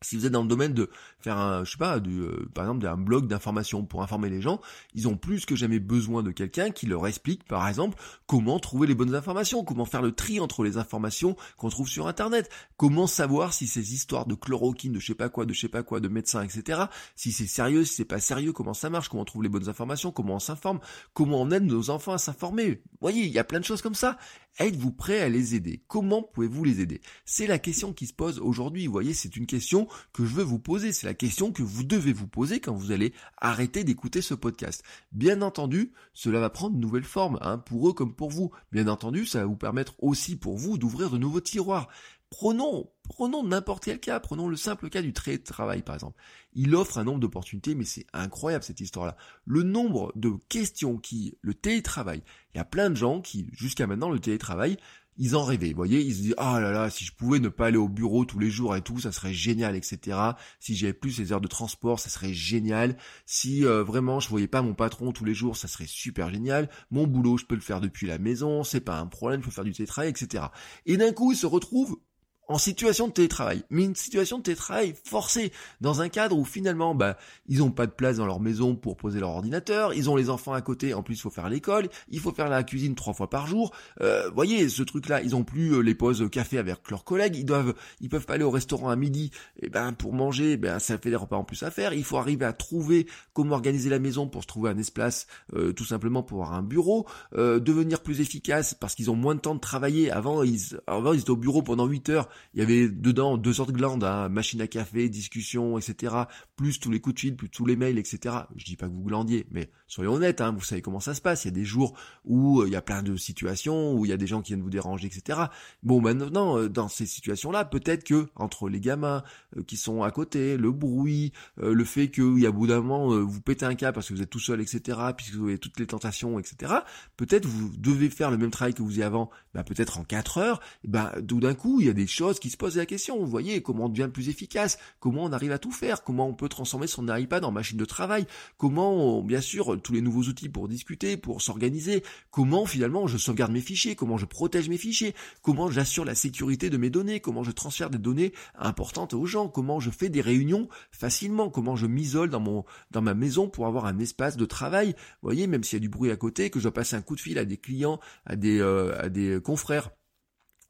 Si 0.02 0.16
vous 0.16 0.26
êtes 0.26 0.32
dans 0.32 0.43
le 0.43 0.48
domaine 0.48 0.75
de 0.75 0.90
faire 1.20 1.38
un, 1.38 1.64
je 1.64 1.72
sais 1.72 1.78
pas, 1.78 2.00
du, 2.00 2.20
euh, 2.20 2.46
par 2.52 2.64
exemple, 2.64 2.82
d'un 2.82 2.98
blog 2.98 3.26
d'information 3.28 3.84
pour 3.84 4.02
informer 4.02 4.28
les 4.28 4.43
gens, 4.43 4.60
ils 4.94 5.08
ont 5.08 5.16
plus 5.16 5.46
que 5.46 5.56
jamais 5.56 5.78
besoin 5.78 6.22
de 6.22 6.32
quelqu'un 6.32 6.70
qui 6.70 6.84
leur 6.84 7.06
explique, 7.06 7.44
par 7.44 7.66
exemple, 7.66 7.98
comment 8.26 8.58
trouver 8.58 8.87
les 8.87 8.94
bonnes 8.94 9.14
informations, 9.14 9.64
comment 9.64 9.87
faire 9.87 10.02
le 10.02 10.12
tri 10.12 10.38
entre 10.38 10.64
les 10.64 10.76
informations 10.76 11.34
qu'on 11.56 11.70
trouve 11.70 11.88
sur 11.88 12.08
Internet, 12.08 12.50
comment 12.76 13.06
savoir 13.06 13.54
si 13.54 13.66
ces 13.66 13.94
histoires 13.94 14.26
de 14.26 14.34
chloroquine, 14.34 14.93
de 14.93 15.00
je 15.00 15.06
sais 15.06 15.14
pas 15.14 15.31
quoi, 15.31 15.46
de 15.46 15.54
je 15.54 15.60
sais 15.60 15.69
pas 15.69 15.82
quoi, 15.82 16.00
de 16.00 16.08
médecins, 16.08 16.42
etc., 16.42 16.82
si 17.14 17.32
c'est 17.32 17.46
sérieux, 17.46 17.87
si 17.87 17.94
c'est 17.94 18.04
pas 18.04 18.20
sérieux, 18.20 18.52
comment 18.52 18.75
ça 18.75 18.90
marche, 18.90 19.08
comment 19.08 19.22
on 19.22 19.26
trouve 19.26 19.44
les 19.44 19.49
bonnes 19.49 19.70
informations, 19.70 20.12
comment 20.12 20.34
on 20.34 20.40
s'informe, 20.40 20.81
comment 21.14 21.40
on 21.40 21.50
aide 21.50 21.64
nos 21.64 21.88
enfants 21.88 22.12
à 22.12 22.19
s'informer. 22.19 22.82
Vous 22.92 22.99
voyez, 23.00 23.25
il 23.25 23.32
y 23.32 23.38
a 23.38 23.44
plein 23.44 23.60
de 23.60 23.64
choses 23.64 23.81
comme 23.81 23.94
ça. 23.94 24.19
Êtes-vous 24.58 24.90
prêt 24.90 25.20
à 25.20 25.28
les 25.28 25.54
aider? 25.54 25.82
Comment 25.86 26.22
pouvez-vous 26.22 26.64
les 26.64 26.80
aider? 26.80 27.02
C'est 27.26 27.46
la 27.46 27.58
question 27.58 27.92
qui 27.92 28.06
se 28.06 28.14
pose 28.14 28.38
aujourd'hui. 28.38 28.86
Vous 28.86 28.92
voyez, 28.92 29.12
c'est 29.12 29.36
une 29.36 29.44
question 29.44 29.86
que 30.14 30.24
je 30.24 30.34
veux 30.34 30.42
vous 30.42 30.58
poser. 30.58 30.94
C'est 30.94 31.06
la 31.06 31.12
question 31.12 31.52
que 31.52 31.62
vous 31.62 31.84
devez 31.84 32.14
vous 32.14 32.26
poser 32.26 32.58
quand 32.58 32.72
vous 32.72 32.90
allez 32.90 33.12
arrêter 33.36 33.84
d'écouter 33.84 34.22
ce 34.22 34.32
podcast. 34.32 34.82
Bien 35.12 35.42
entendu, 35.42 35.92
cela 36.14 36.40
va 36.40 36.48
prendre 36.48 36.74
de 36.74 36.80
nouvelles 36.80 37.04
formes, 37.04 37.38
hein, 37.42 37.58
pour 37.58 37.86
eux 37.90 37.92
comme 37.92 38.14
pour 38.14 38.30
vous. 38.30 38.50
Bien 38.72 38.88
entendu, 38.88 39.26
ça 39.26 39.40
va 39.40 39.44
vous 39.44 39.56
permettre 39.56 39.94
aussi 39.98 40.36
pour 40.36 40.56
vous 40.56 40.78
d'ouvrir 40.78 41.10
de 41.10 41.18
nouveaux 41.18 41.42
tiroirs. 41.42 41.88
Prenons, 42.31 42.90
prenons 43.05 43.44
n'importe 43.44 43.84
quel 43.84 44.00
cas, 44.00 44.19
prenons 44.19 44.49
le 44.49 44.56
simple 44.56 44.90
cas 44.90 45.00
du 45.00 45.12
travail 45.12 45.82
par 45.82 45.94
exemple. 45.94 46.20
Il 46.55 46.75
offre 46.75 46.99
un 46.99 47.05
nombre 47.05 47.20
d'opportunités, 47.20 47.75
mais 47.76 47.84
c'est 47.84 48.06
incroyable 48.12 48.64
cette 48.64 48.81
histoire-là. 48.81 49.17
Le 49.44 49.62
nombre 49.62 50.12
de 50.17 50.32
questions 50.49 50.99
qui, 50.99 51.38
le 51.40 51.55
télétravail, 51.55 52.23
il 52.55 52.58
y 52.58 52.61
a 52.61 52.64
plein 52.64 52.90
de 52.90 52.96
gens 52.96 53.20
qui, 53.20 53.46
jusqu'à 53.52 53.87
maintenant, 53.87 54.11
le 54.11 54.19
télétravail, 54.19 54.76
ils 55.19 55.37
en 55.37 55.44
rêvaient, 55.44 55.70
vous 55.70 55.76
voyez, 55.76 56.00
ils 56.00 56.14
se 56.14 56.20
disent 56.20 56.34
ah 56.37 56.61
là 56.61 56.73
là, 56.73 56.90
si 56.90 57.05
je 57.05 57.12
pouvais 57.12 57.38
ne 57.38 57.49
pas 57.49 57.67
aller 57.67 57.78
au 57.78 57.88
bureau 57.88 58.25
tous 58.25 58.38
les 58.38 58.50
jours 58.50 58.76
et 58.76 58.82
tout, 58.82 58.99
ça 58.99 59.12
serait 59.12 59.32
génial, 59.32 59.76
etc. 59.76 60.19
Si 60.61 60.76
j'avais 60.76 60.93
plus 60.93 61.12
ces 61.12 61.32
heures 61.32 61.40
de 61.40 61.49
transport, 61.49 62.00
ça 62.00 62.11
serait 62.11 62.34
génial. 62.34 62.96
Si 63.25 63.64
euh, 63.64 63.82
vraiment 63.82 64.20
je 64.20 64.28
voyais 64.28 64.49
pas 64.49 64.62
mon 64.62 64.75
patron 64.75 65.12
tous 65.12 65.25
les 65.25 65.34
jours, 65.34 65.56
ça 65.56 65.69
serait 65.69 65.87
super 65.87 66.31
génial. 66.31 66.69
Mon 66.90 67.06
boulot, 67.06 67.38
je 67.38 67.46
peux 67.46 67.55
le 67.55 67.61
faire 67.61 67.81
depuis 67.81 68.06
la 68.06 68.19
maison, 68.19 68.64
c'est 68.64 68.81
pas 68.81 68.99
un 68.99 69.06
problème, 69.06 69.40
je 69.40 69.46
peux 69.46 69.52
faire 69.52 69.64
du 69.64 69.73
télétravail, 69.73 70.11
etc. 70.11 70.44
Et 70.84 70.96
d'un 70.96 71.12
coup, 71.12 71.32
ils 71.32 71.38
se 71.38 71.46
retrouvent 71.46 71.99
en 72.48 72.58
situation 72.58 73.08
de 73.08 73.12
télétravail, 73.12 73.62
mais 73.70 73.84
une 73.84 73.94
situation 73.94 74.38
de 74.38 74.43
télétravail 74.44 74.94
forcée, 75.04 75.52
dans 75.81 76.00
un 76.00 76.08
cadre 76.08 76.37
où 76.37 76.44
finalement, 76.44 76.94
bah, 76.94 77.16
ils 77.48 77.62
ont 77.62 77.70
pas 77.70 77.87
de 77.87 77.93
place 77.93 78.16
dans 78.16 78.26
leur 78.26 78.40
maison 78.40 78.76
pour 78.76 78.96
poser 78.96 79.20
leur 79.20 79.31
ordinateur, 79.31 79.94
ils 79.94 80.08
ont 80.10 80.16
les 80.16 80.31
enfants 80.31 80.52
à 80.52 80.60
côté, 80.60 80.94
en 80.94 81.02
plus 81.02 81.14
il 81.14 81.20
faut 81.20 81.31
faire 81.31 81.48
l'école, 81.48 81.88
il 82.10 82.20
faut 82.20 82.32
faire 82.32 82.48
la 82.48 82.62
cuisine 82.62 82.94
trois 82.94 83.14
fois 83.14 83.31
par 83.31 83.46
jour. 83.46 83.72
Euh, 84.00 84.31
voyez, 84.34 84.69
ce 84.69 84.82
truc-là, 84.82 85.22
ils 85.22 85.34
ont 85.34 85.44
plus 85.44 85.75
euh, 85.75 85.81
les 85.81 85.94
pauses 85.94 86.28
café 86.31 86.58
avec 86.58 86.90
leurs 86.90 87.04
collègues, 87.04 87.37
ils 87.37 87.44
doivent, 87.44 87.75
ils 88.00 88.08
peuvent 88.08 88.26
pas 88.26 88.35
aller 88.35 88.44
au 88.44 88.50
restaurant 88.50 88.88
à 88.88 88.97
midi, 88.97 89.30
et 89.61 89.66
eh 89.66 89.68
ben 89.68 89.92
pour 89.92 90.12
manger, 90.12 90.56
ben 90.56 90.78
ça 90.78 90.99
fait 90.99 91.11
des 91.11 91.16
repas 91.16 91.37
en 91.37 91.44
plus 91.44 91.62
à 91.62 91.70
faire. 91.70 91.92
Il 91.92 92.04
faut 92.04 92.16
arriver 92.16 92.44
à 92.44 92.52
trouver 92.52 93.06
comment 93.32 93.54
organiser 93.54 93.90
la 93.90 93.99
maison 93.99 94.28
pour 94.28 94.42
se 94.42 94.47
trouver 94.47 94.70
un 94.70 94.78
espace, 94.78 95.26
euh, 95.54 95.73
tout 95.73 95.85
simplement 95.85 96.23
pour 96.23 96.42
avoir 96.42 96.59
un 96.59 96.62
bureau, 96.62 97.06
euh, 97.37 97.59
devenir 97.59 98.02
plus 98.02 98.20
efficace 98.20 98.75
parce 98.75 98.94
qu'ils 98.94 99.11
ont 99.11 99.16
moins 99.16 99.35
de 99.35 99.40
temps 99.40 99.54
de 99.54 99.61
travailler. 99.61 100.11
Avant, 100.11 100.42
ils, 100.42 100.78
avant 100.87 101.12
ils 101.12 101.20
étaient 101.20 101.30
au 101.30 101.37
bureau 101.37 101.62
pendant 101.62 101.87
8 101.87 102.09
heures 102.11 102.28
il 102.55 102.61
y 102.61 102.62
avait 102.62 102.88
dedans 102.88 103.37
deux 103.37 103.52
sortes 103.55 103.71
de 103.71 103.76
glandes, 103.76 104.05
hein, 104.05 104.28
machine 104.28 104.61
à 104.61 104.66
café, 104.66 105.09
discussion, 105.09 105.78
etc. 105.78 106.14
Plus 106.57 106.81
tous 106.81 106.90
les 106.90 107.00
coups 107.00 107.14
de 107.14 107.21
fil, 107.21 107.37
plus 107.37 107.49
tous 107.49 107.66
les 107.66 107.76
mails, 107.76 107.99
etc. 107.99 108.35
Je 108.57 108.64
dis 108.64 108.76
pas 108.76 108.87
que 108.87 108.93
vous 108.93 109.05
glandiez, 109.05 109.47
mais 109.50 109.71
soyons 109.87 110.14
honnêtes, 110.14 110.40
hein, 110.40 110.52
vous 110.52 110.64
savez 110.64 110.83
comment 110.83 111.00
ça 111.00 111.14
se 111.14 111.21
passe. 111.21 111.45
Il 111.45 111.49
y 111.49 111.50
a 111.50 111.55
des 111.55 111.64
jours 111.64 111.97
où 112.25 112.61
euh, 112.61 112.66
il 112.66 112.73
y 112.73 112.76
a 112.76 112.83
plein 112.83 113.02
de 113.02 113.16
situations, 113.16 113.95
où 113.95 114.05
il 114.05 114.09
y 114.09 114.12
a 114.12 114.16
des 114.16 114.26
gens 114.26 114.43
qui 114.43 114.52
viennent 114.52 114.62
vous 114.62 114.71
déranger, 114.71 115.07
etc. 115.07 115.40
Bon, 115.83 116.00
maintenant, 116.00 116.59
euh, 116.59 116.69
dans 116.69 116.88
ces 116.88 117.07
situations-là, 117.07 117.64
peut-être 117.64 118.05
que 118.05 118.26
entre 118.35 118.69
les 118.69 118.81
gamins 118.81 119.23
euh, 119.57 119.62
qui 119.62 119.76
sont 119.76 120.02
à 120.02 120.11
côté, 120.11 120.57
le 120.57 120.73
bruit, 120.73 121.33
le 121.57 121.85
fait 121.85 122.09
qu'il 122.09 122.38
y 122.38 122.47
a 122.47 122.50
bout 122.50 122.66
d'un 122.66 122.81
moment, 122.81 123.09
vous 123.25 123.40
pétez 123.40 123.64
un 123.64 123.75
cas 123.75 123.93
parce 123.93 124.09
que 124.09 124.14
vous 124.14 124.23
êtes 124.23 124.31
tout 124.31 124.40
seul, 124.40 124.61
etc., 124.61 124.99
puisque 125.16 125.35
vous 125.35 125.49
avez 125.49 125.59
toutes 125.59 125.78
les 125.78 125.87
tentations, 125.87 126.38
etc., 126.38 126.73
peut-être 127.16 127.47
vous 127.47 127.71
devez 127.76 128.11
faire 128.11 128.31
le 128.31 128.37
même 128.37 128.50
travail 128.50 128.75
que 128.75 128.83
vous 128.83 128.88
faisiez 128.88 129.05
avant, 129.05 129.31
bah, 129.55 129.64
peut-être 129.64 129.99
en 129.99 130.05
quatre 130.05 130.38
heures, 130.38 130.61
bah, 130.85 131.14
tout 131.26 131.40
d'un 131.40 131.55
coup, 131.55 131.81
il 131.81 131.87
y 131.87 131.90
a 131.90 131.95
des 131.95 132.07
choses 132.07 132.25
qui 132.35 132.50
se 132.50 132.56
posent 132.56 132.76
la 132.76 132.87
question. 132.87 133.25
Voyez, 133.25 133.62
comment 133.62 133.87
on 133.87 133.88
devient 133.88 134.11
plus 134.12 134.28
efficace, 134.28 134.78
comment 135.00 135.25
on 135.25 135.33
arrive 135.33 135.52
à 135.52 135.59
tout 135.59 135.73
faire, 135.73 136.02
comment 136.02 136.26
on 136.26 136.35
peut 136.35 136.49
transformer 136.49 136.87
son 136.87 137.06
iPad 137.14 137.45
en 137.45 137.52
machine 137.52 137.78
de 137.78 137.85
travail, 137.85 138.26
comment, 138.56 139.23
bien 139.23 139.40
sûr, 139.40 139.80
tous 139.83 139.92
les 139.92 140.00
nouveaux 140.00 140.23
outils 140.23 140.49
pour 140.49 140.68
discuter, 140.68 141.16
pour 141.16 141.42
s'organiser, 141.42 142.02
comment 142.30 142.66
finalement 142.66 143.06
je 143.06 143.18
sauvegarde 143.18 143.52
mes 143.52 143.61
fichiers, 143.61 143.95
comment 143.95 144.16
je 144.16 144.26
protège 144.26 144.68
mes 144.68 144.78
fichiers, 144.78 145.14
comment 145.42 145.71
j'assure 145.71 146.04
la 146.04 146.14
sécurité 146.14 146.71
de 146.71 146.76
mes 146.76 146.90
données, 146.90 147.21
comment 147.21 147.42
je 147.42 147.52
transfère 147.52 147.90
des 147.90 147.99
données 147.99 148.33
importantes 148.59 149.14
aux 149.14 149.26
gens, 149.26 149.49
comment 149.49 149.80
je 149.80 149.90
fais 149.90 150.09
des 150.09 150.21
réunions 150.21 150.68
facilement, 150.90 151.50
comment 151.50 151.76
je 151.76 151.87
m'isole 151.87 152.30
dans 152.30 152.40
mon 152.40 152.64
dans 152.90 153.02
ma 153.02 153.14
maison 153.14 153.49
pour 153.49 153.66
avoir 153.66 153.87
un 153.87 153.99
espace 153.99 154.37
de 154.37 154.45
travail? 154.45 154.95
Vous 155.23 155.28
voyez, 155.28 155.47
même 155.47 155.64
s'il 155.64 155.76
y 155.76 155.80
a 155.80 155.87
du 155.87 155.88
bruit 155.88 156.11
à 156.11 156.16
côté, 156.16 156.50
que 156.50 156.59
je 156.59 156.64
dois 156.64 156.75
passer 156.75 156.97
un 156.97 157.02
coup 157.02 157.16
de 157.16 157.21
fil 157.21 157.38
à 157.38 157.45
des 157.45 157.56
clients, 157.56 158.00
à 158.25 158.37
des 158.37 158.61
euh, 158.61 158.99
à 159.00 159.09
des 159.09 159.40
confrères 159.42 159.90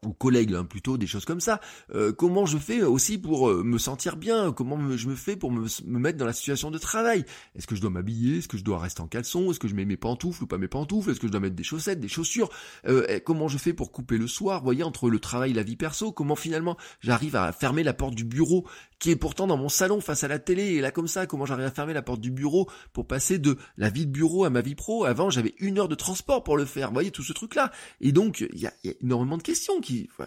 ou 0.04 0.12
collègues 0.12 0.54
hein, 0.54 0.64
plutôt 0.64 0.98
des 0.98 1.06
choses 1.06 1.24
comme 1.24 1.40
ça. 1.40 1.60
Euh, 1.94 2.12
comment 2.12 2.46
je 2.46 2.58
fais 2.58 2.82
aussi 2.82 3.18
pour 3.18 3.48
euh, 3.48 3.62
me 3.64 3.78
sentir 3.78 4.16
bien? 4.16 4.52
Comment 4.52 4.96
je 4.96 5.08
me 5.08 5.14
fais 5.14 5.36
pour 5.36 5.50
me, 5.50 5.66
mettre 5.86 6.18
dans 6.18 6.26
la 6.26 6.32
situation 6.32 6.70
de 6.70 6.78
travail? 6.78 7.24
Est-ce 7.54 7.66
que 7.66 7.74
je 7.74 7.80
dois 7.80 7.90
m'habiller? 7.90 8.38
Est-ce 8.38 8.48
que 8.48 8.58
je 8.58 8.64
dois 8.64 8.78
rester 8.78 9.00
en 9.00 9.08
caleçon? 9.08 9.50
Est-ce 9.50 9.58
que 9.58 9.68
je 9.68 9.74
mets 9.74 9.84
mes 9.84 9.96
pantoufles 9.96 10.44
ou 10.44 10.46
pas 10.46 10.58
mes 10.58 10.68
pantoufles? 10.68 11.10
Est-ce 11.10 11.20
que 11.20 11.26
je 11.26 11.32
dois 11.32 11.40
mettre 11.40 11.56
des 11.56 11.64
chaussettes 11.64 12.00
des 12.00 12.08
chaussures? 12.08 12.50
Euh, 12.86 13.18
comment 13.24 13.48
je 13.48 13.58
fais 13.58 13.72
pour 13.72 13.90
couper 13.90 14.18
le 14.18 14.26
soir? 14.26 14.62
Voyez 14.62 14.82
entre 14.82 15.08
le 15.08 15.18
travail 15.18 15.52
et 15.52 15.54
la 15.54 15.62
vie 15.62 15.76
perso 15.76 16.12
comment 16.12 16.36
finalement 16.36 16.76
j'arrive 17.00 17.36
à 17.36 17.50
fermer 17.52 17.82
la 17.82 17.94
porte 17.94 18.14
du 18.14 18.24
bureau 18.24 18.66
qui 18.98 19.10
est 19.10 19.16
pourtant 19.16 19.46
dans 19.46 19.56
mon 19.56 19.68
salon 19.68 20.00
face 20.00 20.24
à 20.24 20.28
la 20.28 20.38
télé 20.38 20.74
et 20.74 20.80
là 20.80 20.90
comme 20.90 21.08
ça? 21.08 21.26
Comment 21.26 21.46
j'arrive 21.46 21.66
à 21.66 21.70
fermer 21.70 21.94
la 21.94 22.02
porte 22.02 22.20
du 22.20 22.30
bureau 22.30 22.68
pour 22.92 23.06
passer 23.06 23.38
de 23.38 23.56
la 23.76 23.88
vie 23.88 24.06
de 24.06 24.12
bureau 24.12 24.44
à 24.44 24.50
ma 24.50 24.60
vie 24.60 24.74
pro? 24.74 25.04
Avant 25.04 25.30
j'avais 25.30 25.54
une 25.58 25.78
heure 25.78 25.88
de 25.88 25.94
transport 25.94 26.44
pour 26.44 26.56
le 26.56 26.64
faire. 26.64 26.88
Vous 26.88 26.94
voyez 26.94 27.10
tout 27.10 27.22
ce 27.22 27.32
truc 27.32 27.54
là 27.54 27.72
et 28.00 28.12
donc 28.12 28.46
il 28.52 28.60
y 28.60 28.66
y 28.66 28.90
a 28.90 28.94
énormément 29.00 29.36
de 29.36 29.42
questions 29.42 29.80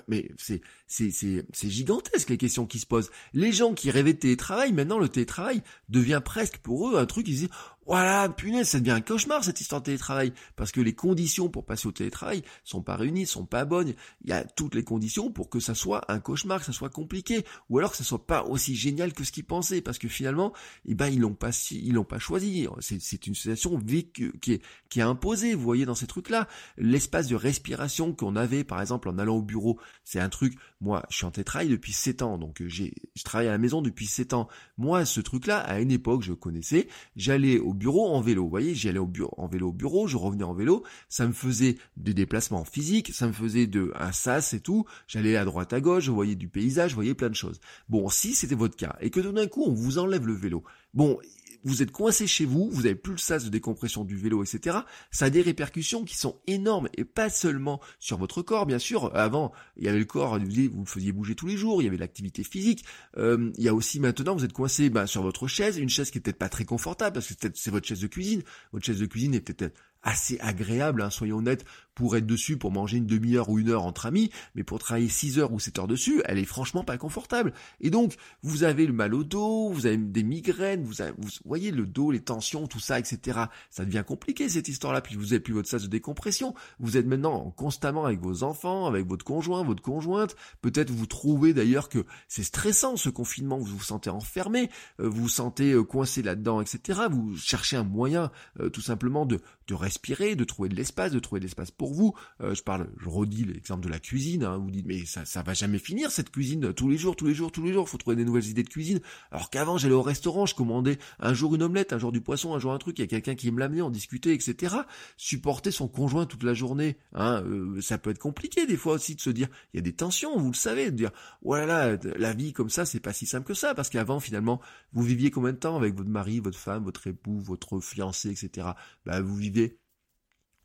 mais 0.07 0.29
c'est, 0.37 0.61
c'est, 0.87 1.11
c'est, 1.11 1.45
c'est 1.53 1.69
gigantesque 1.69 2.29
les 2.29 2.37
questions 2.37 2.65
qui 2.65 2.79
se 2.79 2.85
posent. 2.85 3.11
Les 3.33 3.51
gens 3.51 3.73
qui 3.73 3.91
rêvaient 3.91 4.13
de 4.13 4.19
télétravail, 4.19 4.73
maintenant 4.73 4.99
le 4.99 5.09
télétravail 5.09 5.61
devient 5.89 6.21
presque 6.23 6.57
pour 6.57 6.89
eux 6.89 6.97
un 6.97 7.05
truc, 7.05 7.27
ils 7.27 7.35
disent, 7.35 7.49
voilà, 7.89 8.29
punaise, 8.29 8.69
ça 8.69 8.79
devient 8.79 8.91
un 8.91 9.01
cauchemar 9.01 9.43
cette 9.43 9.61
histoire 9.61 9.81
de 9.81 9.85
télétravail, 9.85 10.31
parce 10.55 10.71
que 10.71 10.79
les 10.79 10.93
conditions 10.93 11.49
pour 11.49 11.65
passer 11.65 11.87
au 11.87 11.91
télétravail 11.91 12.43
sont 12.63 12.83
pas 12.83 12.95
réunies, 12.95 13.25
sont 13.25 13.47
pas 13.47 13.65
bonnes. 13.65 13.95
Il 14.23 14.29
y 14.29 14.33
a 14.33 14.43
toutes 14.43 14.75
les 14.75 14.83
conditions 14.83 15.31
pour 15.31 15.49
que 15.49 15.59
ça 15.59 15.73
soit 15.73 16.05
un 16.07 16.19
cauchemar, 16.19 16.59
que 16.59 16.67
ça 16.67 16.71
soit 16.71 16.91
compliqué, 16.91 17.43
ou 17.67 17.79
alors 17.79 17.89
que 17.89 17.97
ça 17.97 18.03
soit 18.03 18.27
pas 18.27 18.43
aussi 18.43 18.75
génial 18.75 19.11
que 19.11 19.23
ce 19.23 19.31
qu'ils 19.31 19.43
pensaient, 19.43 19.81
parce 19.81 19.97
que 19.97 20.07
finalement, 20.07 20.53
eh 20.85 20.93
ben 20.93 21.07
ils 21.07 21.19
l'ont 21.19 21.33
pas, 21.33 21.49
ils 21.71 21.93
l'ont 21.93 22.03
pas 22.03 22.19
choisi. 22.19 22.67
C'est, 22.79 23.25
une 23.25 23.33
situation 23.33 23.79
qui 23.79 23.97
est, 23.97 24.61
qui 24.87 24.99
est 24.99 25.01
imposée. 25.01 25.55
Vous 25.55 25.63
voyez 25.63 25.87
dans 25.87 25.95
ces 25.95 26.05
trucs-là, 26.05 26.47
l'espace 26.77 27.25
de 27.25 27.35
respiration 27.35 28.13
qu'on 28.13 28.35
avait, 28.35 28.63
par 28.63 28.81
exemple, 28.81 29.09
en 29.09 29.17
allant 29.17 29.37
au 29.37 29.41
bureau, 29.41 29.79
c'est 30.03 30.19
un 30.19 30.29
truc. 30.29 30.53
Moi, 30.79 31.03
je 31.09 31.17
suis 31.17 31.25
en 31.25 31.31
télétravail 31.31 31.69
depuis 31.69 31.93
7 31.93 32.21
ans, 32.21 32.37
donc 32.37 32.61
j'ai, 32.67 32.93
je 33.15 33.23
travaille 33.23 33.47
à 33.47 33.51
la 33.51 33.57
maison 33.57 33.81
depuis 33.81 34.05
7 34.05 34.33
ans. 34.33 34.47
Moi, 34.77 35.05
ce 35.05 35.21
truc-là, 35.21 35.57
à 35.57 35.79
une 35.79 35.91
époque, 35.91 36.21
je 36.21 36.33
connaissais. 36.33 36.87
J'allais 37.15 37.57
au 37.57 37.73
bureau 37.79 38.09
en 38.09 38.21
vélo. 38.21 38.43
Vous 38.43 38.49
voyez, 38.49 38.75
j'y 38.75 38.89
en 38.89 39.47
vélo 39.47 39.69
au 39.69 39.73
bureau, 39.73 40.07
je 40.07 40.17
revenais 40.17 40.43
en 40.43 40.53
vélo. 40.53 40.83
Ça 41.07 41.25
me 41.25 41.33
faisait 41.33 41.77
des 41.97 42.13
déplacements 42.13 42.63
physiques, 42.63 43.11
ça 43.13 43.25
me 43.27 43.33
faisait 43.33 43.65
de 43.65 43.91
un 43.95 44.11
sas 44.11 44.53
et 44.53 44.59
tout. 44.59 44.85
J'allais 45.07 45.35
à 45.35 45.45
droite 45.45 45.73
à 45.73 45.81
gauche, 45.81 46.03
je 46.03 46.11
voyais 46.11 46.35
du 46.35 46.47
paysage, 46.47 46.91
je 46.91 46.95
voyais 46.95 47.15
plein 47.15 47.29
de 47.29 47.35
choses. 47.35 47.59
Bon, 47.87 48.09
si 48.09 48.35
c'était 48.35 48.55
votre 48.55 48.75
cas 48.75 48.95
et 49.01 49.09
que 49.09 49.19
tout 49.19 49.31
d'un 49.31 49.47
coup 49.47 49.63
on 49.65 49.73
vous 49.73 49.97
enlève 49.97 50.27
le 50.27 50.33
vélo, 50.33 50.63
bon, 50.93 51.17
vous 51.63 51.81
êtes 51.81 51.91
coincé 51.91 52.27
chez 52.27 52.45
vous, 52.45 52.69
vous 52.71 52.85
avez 52.85 52.95
plus 52.95 53.13
le 53.13 53.17
sas 53.17 53.43
de 53.43 53.49
décompression 53.49 54.03
du 54.03 54.15
vélo, 54.15 54.43
etc. 54.43 54.79
Ça 55.11 55.25
a 55.25 55.29
des 55.29 55.41
répercussions 55.41 56.03
qui 56.03 56.17
sont 56.17 56.39
énormes 56.47 56.89
et 56.95 57.05
pas 57.05 57.29
seulement 57.29 57.79
sur 57.99 58.17
votre 58.17 58.41
corps, 58.41 58.65
bien 58.65 58.79
sûr. 58.79 59.15
Avant, 59.15 59.51
il 59.77 59.85
y 59.85 59.87
avait 59.87 59.99
le 59.99 60.05
corps, 60.05 60.39
vous 60.39 60.45
le 60.45 60.85
faisiez 60.85 61.11
bouger 61.11 61.35
tous 61.35 61.47
les 61.47 61.57
jours, 61.57 61.81
il 61.81 61.85
y 61.85 61.87
avait 61.87 61.97
l'activité 61.97 62.43
physique. 62.43 62.85
Euh, 63.17 63.51
il 63.57 63.63
y 63.63 63.67
a 63.67 63.73
aussi 63.73 63.99
maintenant, 63.99 64.35
vous 64.35 64.45
êtes 64.45 64.53
coincé 64.53 64.89
bah, 64.89 65.07
sur 65.07 65.21
votre 65.21 65.47
chaise, 65.47 65.77
une 65.77 65.89
chaise 65.89 66.11
qui 66.11 66.17
est 66.17 66.21
peut-être 66.21 66.37
pas 66.37 66.49
très 66.49 66.65
confortable 66.65 67.13
parce 67.13 67.33
que 67.33 67.47
c'est 67.53 67.71
votre 67.71 67.87
chaise 67.87 68.01
de 68.01 68.07
cuisine. 68.07 68.43
Votre 68.71 68.85
chaise 68.85 68.99
de 68.99 69.05
cuisine 69.05 69.33
est 69.33 69.41
peut-être 69.41 69.75
assez 70.01 70.39
agréable, 70.39 71.01
hein, 71.01 71.09
soyons 71.09 71.37
honnêtes, 71.37 71.65
pour 71.99 72.15
être 72.15 72.25
dessus, 72.25 72.55
pour 72.55 72.71
manger 72.71 72.95
une 72.95 73.07
demi-heure 73.07 73.49
ou 73.49 73.59
une 73.59 73.67
heure 73.67 73.83
entre 73.83 74.05
amis, 74.05 74.31
mais 74.55 74.63
pour 74.63 74.79
travailler 74.79 75.09
6 75.09 75.37
heures 75.37 75.51
ou 75.51 75.59
7 75.59 75.79
heures 75.79 75.87
dessus, 75.87 76.21
elle 76.23 76.39
est 76.39 76.45
franchement 76.45 76.85
pas 76.85 76.97
confortable. 76.97 77.51
Et 77.81 77.89
donc, 77.89 78.15
vous 78.41 78.63
avez 78.63 78.85
le 78.85 78.93
mal 78.93 79.13
au 79.13 79.25
dos, 79.25 79.69
vous 79.69 79.85
avez 79.85 79.97
des 79.97 80.23
migraines, 80.23 80.81
vous, 80.81 80.93
vous 81.17 81.29
voyez 81.43 81.71
le 81.71 81.85
dos, 81.85 82.11
les 82.11 82.21
tensions, 82.21 82.67
tout 82.67 82.79
ça, 82.79 82.99
etc. 82.99 83.41
Ça 83.69 83.83
devient 83.83 84.05
compliqué 84.07 84.47
cette 84.47 84.69
histoire-là, 84.69 85.01
puis 85.01 85.17
vous 85.17 85.33
avez 85.33 85.41
plus 85.41 85.53
votre 85.53 85.67
sas 85.67 85.81
de 85.83 85.87
décompression, 85.87 86.55
vous 86.79 86.95
êtes 86.95 87.05
maintenant 87.05 87.51
constamment 87.57 88.05
avec 88.05 88.21
vos 88.21 88.43
enfants, 88.43 88.87
avec 88.87 89.05
votre 89.05 89.25
conjoint, 89.25 89.61
votre 89.65 89.83
conjointe, 89.83 90.37
peut-être 90.61 90.91
vous 90.91 91.05
trouvez 91.05 91.53
d'ailleurs 91.53 91.89
que 91.89 92.05
c'est 92.29 92.43
stressant 92.43 92.95
ce 92.95 93.09
confinement, 93.09 93.57
vous 93.57 93.65
vous 93.65 93.83
sentez 93.83 94.09
enfermé, 94.09 94.69
euh, 95.01 95.09
vous 95.09 95.23
vous 95.23 95.27
sentez 95.27 95.73
euh, 95.73 95.83
coincé 95.83 96.21
là-dedans, 96.21 96.61
etc. 96.61 97.01
Vous 97.11 97.35
cherchez 97.35 97.75
un 97.75 97.83
moyen 97.83 98.31
euh, 98.61 98.69
tout 98.69 98.79
simplement 98.79 99.25
de, 99.25 99.41
de 99.67 99.73
respirer, 99.73 100.37
de 100.37 100.45
trouver 100.45 100.69
de 100.69 100.75
l'espace, 100.75 101.11
de 101.11 101.19
trouver 101.19 101.41
de 101.41 101.45
l'espace 101.45 101.71
pour 101.71 101.88
vous. 101.93 102.13
Euh, 102.41 102.53
je 102.53 102.63
parle, 102.63 102.89
je 102.97 103.09
redis 103.09 103.45
l'exemple 103.45 103.83
de 103.83 103.89
la 103.89 103.99
cuisine. 103.99 104.43
Hein, 104.43 104.57
vous 104.57 104.71
dites 104.71 104.85
mais 104.85 105.05
ça, 105.05 105.25
ça 105.25 105.41
va 105.41 105.53
jamais 105.53 105.79
finir 105.79 106.11
cette 106.11 106.31
cuisine 106.31 106.73
tous 106.73 106.89
les 106.89 106.97
jours, 106.97 107.15
tous 107.15 107.25
les 107.25 107.33
jours, 107.33 107.51
tous 107.51 107.63
les 107.63 107.73
jours. 107.73 107.87
Faut 107.87 107.97
trouver 107.97 108.15
des 108.15 108.25
nouvelles 108.25 108.47
idées 108.47 108.63
de 108.63 108.69
cuisine. 108.69 108.99
Alors 109.31 109.49
qu'avant 109.49 109.77
j'allais 109.77 109.93
au 109.93 110.01
restaurant, 110.01 110.45
je 110.45 110.55
commandais 110.55 110.97
un 111.19 111.33
jour 111.33 111.55
une 111.55 111.63
omelette, 111.63 111.93
un 111.93 111.99
jour 111.99 112.11
du 112.11 112.21
poisson, 112.21 112.53
un 112.55 112.59
jour 112.59 112.73
un 112.73 112.77
truc. 112.77 112.99
Il 112.99 113.01
y 113.01 113.05
a 113.05 113.07
quelqu'un 113.07 113.35
qui 113.35 113.51
me 113.51 113.59
l'amenait, 113.59 113.81
on 113.81 113.89
discutait, 113.89 114.33
etc. 114.33 114.75
Supporter 115.17 115.71
son 115.71 115.87
conjoint 115.87 116.25
toute 116.25 116.43
la 116.43 116.53
journée, 116.53 116.97
hein, 117.13 117.43
euh, 117.45 117.81
ça 117.81 117.97
peut 117.97 118.09
être 118.09 118.19
compliqué 118.19 118.65
des 118.65 118.77
fois 118.77 118.93
aussi 118.93 119.15
de 119.15 119.21
se 119.21 119.29
dire. 119.29 119.47
Il 119.73 119.77
y 119.77 119.79
a 119.79 119.83
des 119.83 119.93
tensions, 119.93 120.37
vous 120.37 120.51
le 120.51 120.55
savez, 120.55 120.91
de 120.91 120.95
dire 120.95 121.11
voilà 121.41 121.95
oh 121.95 122.07
la 122.17 122.33
vie 122.33 122.53
comme 122.53 122.69
ça, 122.69 122.85
c'est 122.85 122.99
pas 122.99 123.13
si 123.13 123.25
simple 123.25 123.47
que 123.47 123.53
ça 123.53 123.73
parce 123.73 123.89
qu'avant 123.89 124.19
finalement 124.19 124.59
vous 124.93 125.03
viviez 125.03 125.31
combien 125.31 125.53
de 125.53 125.57
temps 125.57 125.75
avec 125.75 125.95
votre 125.95 126.09
mari, 126.09 126.39
votre 126.39 126.57
femme, 126.57 126.83
votre 126.83 127.07
époux, 127.07 127.39
votre 127.39 127.79
fiancé, 127.79 128.29
etc. 128.29 128.69
Bah 129.05 129.21
vous 129.21 129.35
vivez 129.35 129.77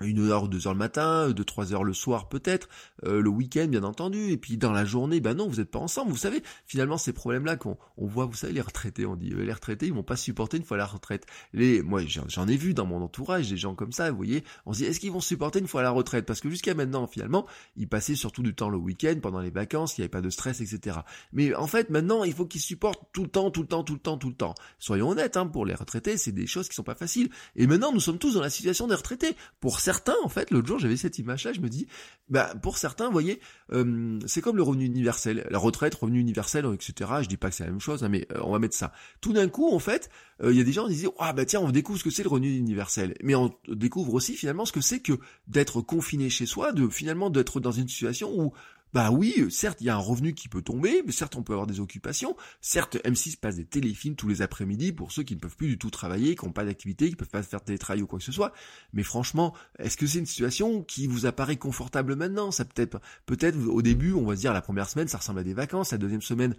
une 0.00 0.30
heure 0.30 0.44
ou 0.44 0.48
deux 0.48 0.66
heures 0.66 0.72
le 0.72 0.78
matin, 0.78 1.30
deux 1.30 1.44
trois 1.44 1.72
heures 1.72 1.84
le 1.84 1.92
soir 1.92 2.28
peut-être, 2.28 2.68
euh, 3.04 3.20
le 3.20 3.30
week-end 3.30 3.66
bien 3.68 3.84
entendu, 3.84 4.30
et 4.30 4.36
puis 4.36 4.56
dans 4.56 4.72
la 4.72 4.84
journée, 4.84 5.20
ben 5.20 5.34
non, 5.34 5.48
vous 5.48 5.56
n'êtes 5.56 5.70
pas 5.70 5.78
ensemble. 5.78 6.10
Vous 6.10 6.16
savez, 6.16 6.42
finalement 6.66 6.98
ces 6.98 7.12
problèmes-là 7.12 7.56
qu'on 7.56 7.78
on 7.96 8.06
voit, 8.06 8.26
vous 8.26 8.34
savez, 8.34 8.52
les 8.52 8.60
retraités, 8.60 9.06
on 9.06 9.16
dit 9.16 9.32
euh, 9.32 9.44
les 9.44 9.52
retraités, 9.52 9.86
ils 9.86 9.94
vont 9.94 10.02
pas 10.02 10.16
supporter 10.16 10.56
une 10.56 10.64
fois 10.64 10.76
la 10.76 10.86
retraite. 10.86 11.26
Les, 11.52 11.82
moi 11.82 12.02
j'en 12.06 12.48
ai 12.48 12.56
vu 12.56 12.74
dans 12.74 12.86
mon 12.86 13.02
entourage 13.02 13.50
des 13.50 13.56
gens 13.56 13.74
comme 13.74 13.92
ça, 13.92 14.10
vous 14.10 14.16
voyez, 14.16 14.44
on 14.66 14.72
se 14.72 14.78
dit 14.78 14.84
est-ce 14.84 15.00
qu'ils 15.00 15.12
vont 15.12 15.20
supporter 15.20 15.58
une 15.58 15.68
fois 15.68 15.82
la 15.82 15.90
retraite? 15.90 16.26
Parce 16.26 16.40
que 16.40 16.50
jusqu'à 16.50 16.74
maintenant, 16.74 17.06
finalement, 17.06 17.46
ils 17.76 17.88
passaient 17.88 18.16
surtout 18.16 18.42
du 18.42 18.54
temps 18.54 18.68
le 18.68 18.78
week-end, 18.78 19.14
pendant 19.22 19.40
les 19.40 19.50
vacances, 19.50 19.96
il 19.96 20.00
n'y 20.00 20.04
avait 20.04 20.10
pas 20.10 20.20
de 20.20 20.30
stress, 20.30 20.60
etc. 20.60 20.98
Mais 21.32 21.54
en 21.54 21.66
fait, 21.66 21.90
maintenant, 21.90 22.24
il 22.24 22.32
faut 22.32 22.46
qu'ils 22.46 22.60
supportent 22.60 23.02
tout 23.12 23.22
le 23.22 23.30
temps, 23.30 23.50
tout 23.50 23.62
le 23.62 23.68
temps, 23.68 23.84
tout 23.84 23.94
le 23.94 24.00
temps, 24.00 24.18
tout 24.18 24.28
le 24.28 24.34
temps. 24.34 24.54
Soyons 24.78 25.10
honnêtes, 25.10 25.36
hein, 25.36 25.46
pour 25.46 25.66
les 25.66 25.74
retraités, 25.74 26.16
c'est 26.16 26.32
des 26.32 26.46
choses 26.46 26.68
qui 26.68 26.74
sont 26.74 26.82
pas 26.82 26.94
faciles. 26.94 27.30
Et 27.56 27.66
maintenant, 27.66 27.92
nous 27.92 28.00
sommes 28.00 28.18
tous 28.18 28.34
dans 28.34 28.40
la 28.40 28.50
situation 28.50 28.86
des 28.86 28.94
retraités. 28.94 29.36
Pour 29.60 29.80
certains, 29.84 30.16
en 30.24 30.30
fait, 30.30 30.50
l'autre 30.50 30.66
jour, 30.66 30.78
j'avais 30.78 30.96
cette 30.96 31.18
image-là, 31.18 31.52
je 31.52 31.60
me 31.60 31.68
dis, 31.68 31.86
bah, 32.30 32.54
pour 32.62 32.78
certains, 32.78 33.06
vous 33.06 33.12
voyez, 33.12 33.38
euh, 33.72 34.18
c'est 34.26 34.40
comme 34.40 34.56
le 34.56 34.62
revenu 34.62 34.86
universel, 34.86 35.46
la 35.50 35.58
retraite, 35.58 35.94
revenu 35.94 36.20
universel, 36.20 36.64
etc. 36.72 37.10
Je 37.20 37.28
dis 37.28 37.36
pas 37.36 37.50
que 37.50 37.56
c'est 37.56 37.64
la 37.64 37.70
même 37.70 37.80
chose, 37.80 38.02
hein, 38.02 38.08
mais 38.08 38.26
euh, 38.32 38.40
on 38.44 38.52
va 38.52 38.58
mettre 38.58 38.74
ça. 38.74 38.92
Tout 39.20 39.34
d'un 39.34 39.46
coup, 39.46 39.70
en 39.74 39.78
fait, 39.78 40.08
euh, 40.42 40.52
il 40.52 40.56
y 40.56 40.60
a 40.62 40.64
des 40.64 40.72
gens 40.72 40.86
qui 40.86 40.94
disent, 40.94 41.10
ah 41.18 41.34
bah 41.34 41.44
tiens, 41.44 41.60
on 41.60 41.70
découvre 41.70 41.98
ce 41.98 42.04
que 42.04 42.10
c'est 42.10 42.22
le 42.22 42.30
revenu 42.30 42.56
universel, 42.56 43.14
mais 43.22 43.34
on 43.34 43.54
découvre 43.68 44.14
aussi 44.14 44.34
finalement 44.36 44.64
ce 44.64 44.72
que 44.72 44.80
c'est 44.80 45.00
que 45.00 45.18
d'être 45.48 45.82
confiné 45.82 46.30
chez 46.30 46.46
soi, 46.46 46.72
de 46.72 46.88
finalement 46.88 47.28
d'être 47.28 47.60
dans 47.60 47.72
une 47.72 47.88
situation 47.88 48.32
où 48.34 48.54
bah 48.94 49.10
oui, 49.10 49.34
euh, 49.38 49.50
certes, 49.50 49.80
il 49.80 49.88
y 49.88 49.90
a 49.90 49.96
un 49.96 49.98
revenu 49.98 50.34
qui 50.34 50.48
peut 50.48 50.62
tomber, 50.62 51.02
mais 51.04 51.10
certes, 51.10 51.34
on 51.34 51.42
peut 51.42 51.52
avoir 51.52 51.66
des 51.66 51.80
occupations. 51.80 52.36
Certes, 52.60 52.96
M6 53.04 53.36
passe 53.40 53.56
des 53.56 53.64
téléfilms 53.64 54.14
tous 54.14 54.28
les 54.28 54.40
après-midi 54.40 54.92
pour 54.92 55.10
ceux 55.10 55.24
qui 55.24 55.34
ne 55.34 55.40
peuvent 55.40 55.56
plus 55.56 55.66
du 55.66 55.78
tout 55.78 55.90
travailler, 55.90 56.36
qui 56.36 56.44
n'ont 56.44 56.52
pas 56.52 56.64
d'activité, 56.64 57.10
qui 57.10 57.16
peuvent 57.16 57.28
pas 57.28 57.42
faire 57.42 57.60
télétravail 57.60 58.02
ou 58.02 58.06
quoi 58.06 58.20
que 58.20 58.24
ce 58.24 58.30
soit. 58.30 58.52
Mais 58.92 59.02
franchement, 59.02 59.52
est-ce 59.80 59.96
que 59.96 60.06
c'est 60.06 60.20
une 60.20 60.26
situation 60.26 60.84
qui 60.84 61.08
vous 61.08 61.26
apparaît 61.26 61.56
confortable 61.56 62.14
maintenant? 62.14 62.52
Ça 62.52 62.64
peut-être, 62.64 63.00
peut-être 63.26 63.58
au 63.66 63.82
début, 63.82 64.12
on 64.12 64.24
va 64.24 64.36
se 64.36 64.42
dire 64.42 64.52
la 64.52 64.62
première 64.62 64.88
semaine, 64.88 65.08
ça 65.08 65.18
ressemble 65.18 65.40
à 65.40 65.44
des 65.44 65.54
vacances. 65.54 65.90
La 65.90 65.98
deuxième 65.98 66.22
semaine, 66.22 66.54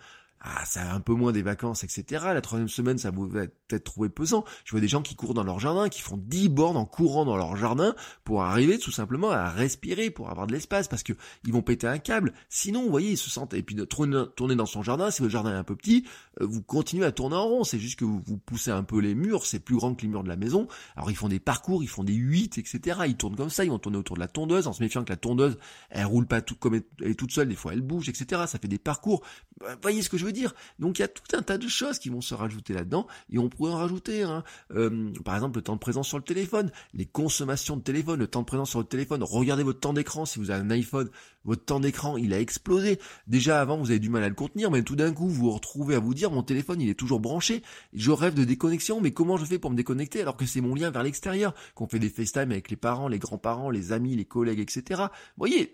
ah, 0.47 0.63
ça 0.63 0.83
a 0.83 0.93
un 0.93 0.99
peu 0.99 1.13
moins 1.13 1.31
des 1.31 1.41
vacances, 1.41 1.83
etc. 1.83 2.25
La 2.25 2.41
troisième 2.41 2.69
semaine, 2.69 2.99
ça 2.99 3.09
vous 3.09 3.27
va 3.27 3.47
peut-être 3.47 3.83
trouver 3.83 4.09
pesant. 4.09 4.45
Je 4.63 4.71
vois 4.71 4.79
des 4.79 4.87
gens 4.87 5.01
qui 5.01 5.15
courent 5.15 5.33
dans 5.33 5.43
leur 5.43 5.59
jardin, 5.59 5.89
qui 5.89 6.01
font 6.01 6.17
10 6.17 6.49
bornes 6.49 6.77
en 6.77 6.85
courant 6.85 7.25
dans 7.25 7.35
leur 7.35 7.55
jardin 7.55 7.95
pour 8.23 8.43
arriver 8.43 8.77
tout 8.77 8.91
simplement 8.91 9.31
à 9.31 9.49
respirer, 9.49 10.11
pour 10.11 10.29
avoir 10.29 10.45
de 10.45 10.53
l'espace, 10.53 10.87
parce 10.87 11.01
que 11.01 11.13
ils 11.45 11.51
vont 11.53 11.63
péter 11.63 11.87
un 11.87 11.97
câble. 11.97 12.31
Sinon, 12.47 12.83
vous 12.83 12.91
voyez, 12.91 13.11
ils 13.11 13.17
se 13.17 13.31
sentent, 13.31 13.55
et 13.55 13.63
puis 13.63 13.75
tourner 13.87 14.55
dans 14.55 14.67
son 14.67 14.83
jardin, 14.83 15.09
si 15.09 15.23
votre 15.23 15.31
jardin 15.31 15.51
est 15.51 15.57
un 15.57 15.63
peu 15.63 15.75
petit, 15.75 16.05
euh, 16.39 16.45
vous 16.45 16.61
continuez 16.61 17.05
à 17.05 17.11
tourner 17.11 17.37
en 17.37 17.47
rond. 17.47 17.63
C'est 17.63 17.79
juste 17.79 17.97
que 17.97 18.05
vous, 18.05 18.21
vous 18.23 18.37
poussez 18.37 18.69
un 18.69 18.83
peu 18.83 18.99
les 18.99 19.15
murs, 19.15 19.47
c'est 19.47 19.59
plus 19.59 19.75
grand 19.75 19.95
que 19.95 20.03
les 20.03 20.09
murs 20.09 20.23
de 20.23 20.29
la 20.29 20.35
maison. 20.35 20.67
Alors 20.95 21.09
ils 21.09 21.17
font 21.17 21.27
des 21.27 21.39
parcours, 21.39 21.81
ils 21.81 21.89
font 21.89 22.03
des 22.03 22.13
8, 22.13 22.59
etc. 22.59 22.99
Ils 23.07 23.17
tournent 23.17 23.35
comme 23.35 23.49
ça, 23.49 23.63
ils 23.63 23.71
vont 23.71 23.79
tourner 23.79 23.97
autour 23.97 24.15
de 24.15 24.21
la 24.21 24.27
tondeuse, 24.27 24.67
en 24.67 24.73
se 24.73 24.83
méfiant 24.83 25.03
que 25.03 25.11
la 25.11 25.17
tondeuse, 25.17 25.57
elle 25.89 26.05
roule 26.05 26.27
pas 26.27 26.41
tout 26.41 26.55
comme 26.55 26.75
elle 26.75 26.83
est 27.09 27.15
toute 27.15 27.31
seule, 27.31 27.47
des 27.47 27.55
fois 27.55 27.73
elle 27.73 27.81
bouge, 27.81 28.09
etc. 28.09 28.43
Ça 28.45 28.59
fait 28.59 28.67
des 28.67 28.77
parcours. 28.77 29.23
Vous 29.61 29.67
voyez 29.81 30.03
ce 30.03 30.09
que 30.09 30.17
je 30.17 30.25
veux 30.25 30.34
Donc 30.79 30.99
il 30.99 31.01
y 31.01 31.05
a 31.05 31.07
tout 31.07 31.35
un 31.35 31.41
tas 31.41 31.57
de 31.57 31.67
choses 31.67 31.99
qui 31.99 32.09
vont 32.09 32.21
se 32.21 32.33
rajouter 32.33 32.73
là-dedans, 32.73 33.07
et 33.31 33.37
on 33.37 33.49
pourrait 33.49 33.71
en 33.71 33.77
rajouter. 33.77 34.23
Hein. 34.23 34.43
Euh, 34.71 35.11
par 35.23 35.35
exemple, 35.35 35.57
le 35.57 35.63
temps 35.63 35.75
de 35.75 35.79
présence 35.79 36.07
sur 36.07 36.17
le 36.17 36.23
téléphone, 36.23 36.71
les 36.93 37.05
consommations 37.05 37.77
de 37.77 37.81
téléphone, 37.81 38.19
le 38.19 38.27
temps 38.27 38.41
de 38.41 38.45
présence 38.45 38.69
sur 38.69 38.79
le 38.79 38.85
téléphone. 38.85 39.23
Regardez 39.23 39.63
votre 39.63 39.79
temps 39.79 39.93
d'écran 39.93 40.25
si 40.25 40.39
vous 40.39 40.51
avez 40.51 40.61
un 40.61 40.71
iPhone, 40.71 41.09
votre 41.43 41.63
temps 41.63 41.79
d'écran 41.79 42.17
il 42.17 42.33
a 42.33 42.39
explosé. 42.39 42.99
Déjà 43.27 43.61
avant 43.61 43.77
vous 43.77 43.91
avez 43.91 43.99
du 43.99 44.09
mal 44.09 44.23
à 44.23 44.29
le 44.29 44.35
contenir, 44.35 44.71
mais 44.71 44.83
tout 44.83 44.95
d'un 44.95 45.13
coup 45.13 45.27
vous 45.27 45.45
vous 45.45 45.51
retrouvez 45.51 45.95
à 45.95 45.99
vous 45.99 46.13
dire 46.13 46.31
mon 46.31 46.43
téléphone 46.43 46.81
il 46.81 46.89
est 46.89 46.95
toujours 46.95 47.19
branché, 47.19 47.61
je 47.93 48.11
rêve 48.11 48.33
de 48.33 48.43
déconnexion, 48.43 49.01
mais 49.01 49.11
comment 49.11 49.37
je 49.37 49.45
fais 49.45 49.59
pour 49.59 49.71
me 49.71 49.75
déconnecter 49.75 50.21
alors 50.21 50.37
que 50.37 50.45
c'est 50.45 50.61
mon 50.61 50.75
lien 50.75 50.91
vers 50.91 51.03
l'extérieur, 51.03 51.53
qu'on 51.75 51.87
fait 51.87 51.99
des 51.99 52.09
FaceTime 52.09 52.51
avec 52.51 52.69
les 52.69 52.75
parents, 52.75 53.07
les 53.07 53.19
grands-parents, 53.19 53.69
les 53.69 53.91
amis, 53.91 54.15
les 54.15 54.25
collègues, 54.25 54.59
etc. 54.59 55.03
Voyez, 55.37 55.71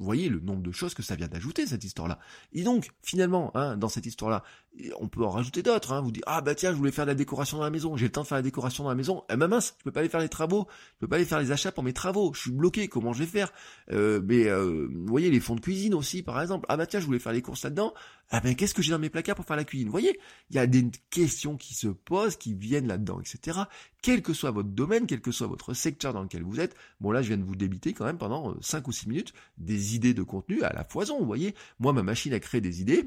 Vous 0.00 0.06
voyez 0.06 0.30
le 0.30 0.40
nombre 0.40 0.62
de 0.62 0.72
choses 0.72 0.94
que 0.94 1.02
ça 1.02 1.14
vient 1.14 1.28
d'ajouter, 1.28 1.66
cette 1.66 1.84
histoire-là. 1.84 2.18
Et 2.54 2.62
donc, 2.62 2.88
finalement, 3.02 3.54
hein, 3.54 3.76
dans 3.76 3.90
cette 3.90 4.06
histoire-là, 4.06 4.42
on 4.98 5.08
peut 5.08 5.22
en 5.22 5.28
rajouter 5.28 5.62
d'autres. 5.62 5.92
Hein. 5.92 6.00
Vous 6.00 6.10
dites, 6.10 6.24
ah 6.26 6.40
bah 6.40 6.54
tiens, 6.54 6.72
je 6.72 6.76
voulais 6.76 6.90
faire 6.90 7.04
la 7.04 7.14
décoration 7.14 7.58
dans 7.58 7.64
la 7.64 7.70
maison, 7.70 7.98
j'ai 7.98 8.06
le 8.06 8.12
temps 8.12 8.22
de 8.22 8.26
faire 8.26 8.38
la 8.38 8.42
décoration 8.42 8.84
dans 8.84 8.88
la 8.88 8.96
maison. 8.96 9.24
Eh 9.30 9.36
ben 9.36 9.46
mince, 9.46 9.74
je 9.78 9.84
peux 9.84 9.92
pas 9.92 10.00
aller 10.00 10.08
faire 10.08 10.20
les 10.20 10.30
travaux, 10.30 10.66
je 10.94 11.00
peux 11.00 11.08
pas 11.08 11.16
aller 11.16 11.26
faire 11.26 11.38
les 11.38 11.52
achats 11.52 11.70
pour 11.70 11.84
mes 11.84 11.92
travaux, 11.92 12.32
je 12.32 12.40
suis 12.40 12.50
bloqué, 12.50 12.88
comment 12.88 13.12
je 13.12 13.18
vais 13.18 13.26
faire? 13.26 13.52
Euh, 13.92 14.22
Mais 14.24 14.46
euh, 14.46 14.88
vous 14.90 15.06
voyez, 15.06 15.30
les 15.30 15.40
fonds 15.40 15.54
de 15.54 15.60
cuisine 15.60 15.92
aussi, 15.92 16.22
par 16.22 16.40
exemple. 16.40 16.64
Ah 16.70 16.78
bah 16.78 16.86
tiens, 16.86 17.00
je 17.00 17.04
voulais 17.04 17.18
faire 17.18 17.32
les 17.32 17.42
courses 17.42 17.64
là-dedans. 17.64 17.92
Ah 18.32 18.40
ben 18.40 18.54
qu'est-ce 18.54 18.74
que 18.74 18.82
j'ai 18.82 18.92
dans 18.92 18.98
mes 19.00 19.10
placards 19.10 19.34
pour 19.34 19.44
faire 19.44 19.56
la 19.56 19.64
cuisine? 19.64 19.88
Vous 19.88 19.92
voyez, 19.92 20.18
il 20.50 20.56
y 20.56 20.60
a 20.60 20.66
des 20.68 20.88
questions 21.10 21.56
qui 21.56 21.74
se 21.74 21.88
posent, 21.88 22.36
qui 22.36 22.54
viennent 22.54 22.86
là-dedans, 22.86 23.20
etc. 23.20 23.60
Quel 24.02 24.22
que 24.22 24.32
soit 24.34 24.52
votre 24.52 24.68
domaine, 24.68 25.06
quel 25.06 25.20
que 25.20 25.32
soit 25.32 25.48
votre 25.48 25.74
secteur 25.74 26.12
dans 26.12 26.22
lequel 26.22 26.44
vous 26.44 26.60
êtes, 26.60 26.76
bon 27.00 27.10
là 27.10 27.22
je 27.22 27.28
viens 27.28 27.38
de 27.38 27.44
vous 27.44 27.56
débiter 27.56 27.92
quand 27.92 28.04
même 28.04 28.18
pendant 28.18 28.60
5 28.62 28.86
ou 28.86 28.92
6 28.92 29.08
minutes 29.08 29.32
des 29.58 29.96
idées 29.96 30.14
de 30.14 30.22
contenu 30.22 30.62
à 30.62 30.72
la 30.72 30.84
foison, 30.84 31.18
vous 31.18 31.26
voyez. 31.26 31.54
Moi 31.80 31.92
ma 31.92 32.04
machine 32.04 32.32
a 32.32 32.38
créé 32.40 32.60
des 32.60 32.80
idées, 32.80 33.04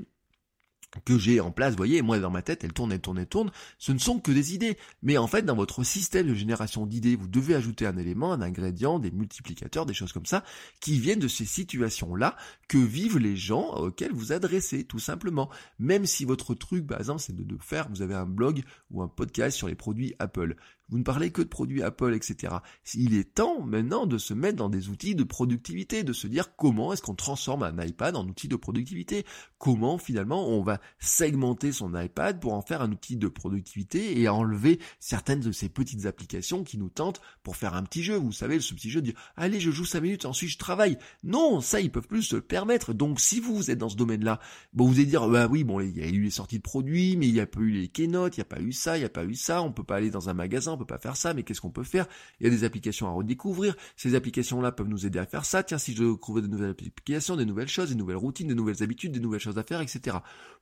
que 1.06 1.18
j'ai 1.18 1.40
en 1.40 1.52
place, 1.52 1.72
vous 1.72 1.78
voyez, 1.78 2.02
moi 2.02 2.20
dans 2.20 2.30
ma 2.30 2.42
tête, 2.42 2.64
elle 2.64 2.74
tourne, 2.74 2.92
elle 2.92 3.02
tourne, 3.02 3.20
elle 3.20 3.28
tourne, 3.28 3.52
ce 3.78 3.92
ne 3.92 3.98
sont 3.98 4.20
que 4.20 4.32
des 4.32 4.54
idées. 4.54 4.78
Mais 5.02 5.18
en 5.18 5.28
fait, 5.28 5.44
dans 5.44 5.56
votre 5.56 5.84
système 5.84 6.28
de 6.28 6.34
génération 6.34 6.86
d'idées, 6.86 7.16
vous 7.16 7.28
devez 7.28 7.56
ajouter 7.56 7.86
un 7.86 7.98
élément, 7.98 8.34
un 8.34 8.42
ingrédient, 8.42 9.00
des 9.00 9.12
multiplicateurs, 9.12 9.86
des 9.86 9.94
choses 9.94 10.14
comme 10.14 10.26
ça, 10.26 10.44
qui 10.80 11.00
viennent 11.00 11.20
de 11.20 11.28
ces 11.28 11.46
situations-là 11.46 12.36
que 12.68 12.78
vivent 12.78 13.18
les 13.18 13.36
gens 13.36 13.74
auxquels 13.76 14.14
vous 14.14 14.32
adressez, 14.32 14.84
tout 14.84 15.00
simplement. 15.00 15.50
Même 15.80 16.06
si 16.06 16.26
votre 16.26 16.54
truc, 16.54 16.86
par 16.88 17.00
exemple, 17.00 17.22
c'est 17.22 17.36
de, 17.36 17.44
de 17.44 17.58
faire, 17.60 17.88
vous 17.90 18.02
avez 18.02 18.16
un 18.16 18.26
blog 18.26 18.64
ou 18.92 19.02
un 19.02 19.08
podcast 19.08 19.58
sur 19.58 19.68
les 19.68 19.76
produits 19.76 20.16
Apple 20.20 20.56
vous 20.94 21.00
ne 21.00 21.04
parlez 21.04 21.32
que 21.32 21.42
de 21.42 21.48
produits 21.48 21.82
Apple, 21.82 22.14
etc. 22.14 22.54
Il 22.94 23.16
est 23.16 23.34
temps 23.34 23.62
maintenant 23.62 24.06
de 24.06 24.20
se 24.20 24.36
mettre 24.36 24.58
dans 24.58 24.70
des 24.70 24.90
outils 24.90 25.16
de 25.16 25.24
productivité, 25.24 26.04
de 26.04 26.14
se 26.14 26.28
dire 26.28 26.56
comment 26.56 26.94
est-ce 26.94 27.02
qu'on 27.02 27.16
transforme 27.16 27.64
un 27.64 27.84
iPad 27.84 28.16
en 28.16 28.28
outil 28.28 28.48
de 28.48 28.56
productivité, 28.56 29.26
comment 29.58 29.98
finalement 29.98 30.48
on 30.48 30.62
va 30.62 30.80
segmenter 31.00 31.72
son 31.72 32.00
iPad 32.00 32.40
pour 32.40 32.54
en 32.54 32.62
faire 32.62 32.84
un 32.84 32.92
outil 32.92 33.16
de 33.16 33.28
productivité 33.28 34.22
et 34.22 34.30
enlever 34.30 34.78
certaines 35.00 35.40
de 35.40 35.52
ces 35.52 35.68
petites 35.68 36.06
applications 36.06 36.64
qui 36.64 36.78
nous 36.78 36.90
tentent 36.90 37.22
pour 37.42 37.56
faire 37.56 37.74
un 37.74 37.82
petit 37.82 38.04
jeu. 38.04 38.16
Vous 38.16 38.32
savez, 38.32 38.60
ce 38.60 38.76
petit 38.76 38.92
jeu 38.92 39.02
de 39.02 39.08
dire 39.08 39.34
allez 39.36 39.60
je 39.60 39.72
joue 39.72 39.86
5 39.86 40.00
minutes, 40.00 40.26
ensuite 40.26 40.52
je 40.52 40.60
travaille. 40.60 41.00
Non, 41.24 41.60
ça 41.60 41.82
ils 41.82 41.92
peuvent 41.92 42.08
plus 42.08 42.22
se 42.22 42.36
le 42.36 42.44
permettre. 42.44 42.94
Donc 42.94 43.20
si 43.20 43.40
vous, 43.40 43.72
êtes 43.72 43.80
dans 43.80 43.90
ce 43.90 43.98
domaine-là, 43.98 44.40
bon 44.74 44.86
vous 44.86 44.94
allez 44.94 45.08
dire 45.08 45.28
bah 45.28 45.48
oui 45.50 45.64
bon 45.64 45.80
il 45.80 45.98
y 45.98 46.04
a 46.04 46.08
eu 46.08 46.22
les 46.22 46.30
sorties 46.30 46.58
de 46.58 46.62
produits, 46.62 47.18
mais 47.18 47.28
il 47.28 47.34
n'y 47.34 47.40
a 47.40 47.48
pas 47.48 47.62
eu 47.62 47.72
les 47.72 47.88
keynotes, 47.88 48.38
il 48.38 48.42
n'y 48.42 48.44
a 48.44 48.46
pas 48.46 48.62
eu 48.62 48.74
ça, 48.74 48.96
il 48.96 49.00
n'y 49.00 49.08
a 49.08 49.10
pas 49.10 49.26
eu 49.26 49.34
ça, 49.34 49.64
on 49.64 49.72
peut 49.72 49.84
pas 49.84 49.96
aller 49.96 50.12
dans 50.12 50.30
un 50.30 50.36
magasin, 50.36 50.78
pas 50.86 50.98
faire 50.98 51.16
ça, 51.16 51.34
mais 51.34 51.44
qu'est-ce 51.44 51.62
qu'on 51.62 51.72
peut 51.72 51.84
faire? 51.84 52.08
Il 52.40 52.46
y 52.46 52.48
a 52.48 52.50
des 52.50 52.64
applications 52.64 53.08
à 53.08 53.12
redécouvrir. 53.12 53.76
Ces 53.96 54.16
applications-là 54.16 54.72
peuvent 54.72 54.88
nous 54.88 55.06
aider 55.06 55.20
à 55.20 55.26
faire 55.26 55.46
ça. 55.46 55.64
Tiens, 55.64 55.78
si 55.78 55.94
je 55.94 56.16
trouve 56.16 56.42
de 56.42 56.48
nouvelles 56.48 56.72
applications, 56.72 57.36
des 57.36 57.46
nouvelles 57.46 57.68
choses, 57.68 57.90
des 57.90 57.96
nouvelles 57.96 58.18
routines, 58.18 58.48
des 58.48 58.56
nouvelles 58.56 58.84
habitudes, 58.84 59.12
des 59.12 59.20
nouvelles 59.20 59.40
choses 59.40 59.58
à 59.58 59.64
faire, 59.64 59.82
etc. 59.82 60.18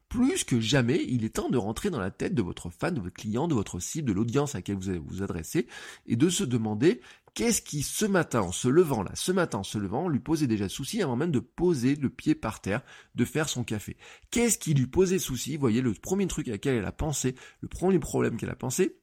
Plus 0.10 0.44
que 0.44 0.60
jamais, 0.60 1.06
il 1.08 1.24
est 1.24 1.36
temps 1.36 1.50
de 1.50 1.58
rentrer 1.58 1.90
dans 1.90 2.00
la 2.00 2.12
tête 2.12 2.36
de 2.36 2.42
votre 2.42 2.70
fan, 2.70 2.94
de 2.94 3.00
votre 3.00 3.16
client, 3.16 3.48
de 3.48 3.54
votre 3.54 3.80
cible, 3.80 4.10
de 4.10 4.14
l'audience 4.14 4.56
à 4.56 4.58
laquelle 4.58 4.76
vous 4.76 4.90
allez 4.90 5.00
vous 5.00 5.24
adresser, 5.24 5.68
et 6.06 6.18
de 6.18 6.28
se 6.28 6.44
demander 6.44 7.00
qu'est-ce 7.34 7.62
qui, 7.62 7.82
ce 7.82 8.06
matin, 8.06 8.42
en 8.42 8.52
se 8.52 8.68
levant 8.68 9.04
là, 9.04 9.12
ce 9.14 9.32
matin, 9.32 9.60
en 9.60 9.64
se 9.64 9.78
levant, 9.78 10.10
lui 10.10 10.20
posait 10.20 10.48
déjà 10.48 10.68
souci 10.68 11.02
avant 11.02 11.16
même 11.16 11.32
de 11.32 11.40
poser 11.40 11.96
le 11.96 12.10
pied 12.10 12.36
par 12.36 12.60
terre, 12.60 12.82
de 13.16 13.24
faire 13.24 13.48
son 13.48 13.64
café? 13.64 13.96
Qu'est-ce 14.32 14.58
qui 14.58 14.74
lui 14.74 14.88
posait 14.88 15.18
souci? 15.18 15.56
Voyez, 15.56 15.80
le 15.80 15.94
premier 15.94 16.28
truc 16.28 16.50
à 16.50 16.52
laquelle 16.52 16.76
elle 16.76 16.86
a 16.86 16.92
pensé, 16.92 17.36
le 17.62 17.70
premier 17.70 18.00
problème 18.00 18.36
qu'elle 18.36 18.50
a 18.50 18.56
pensé, 18.56 18.98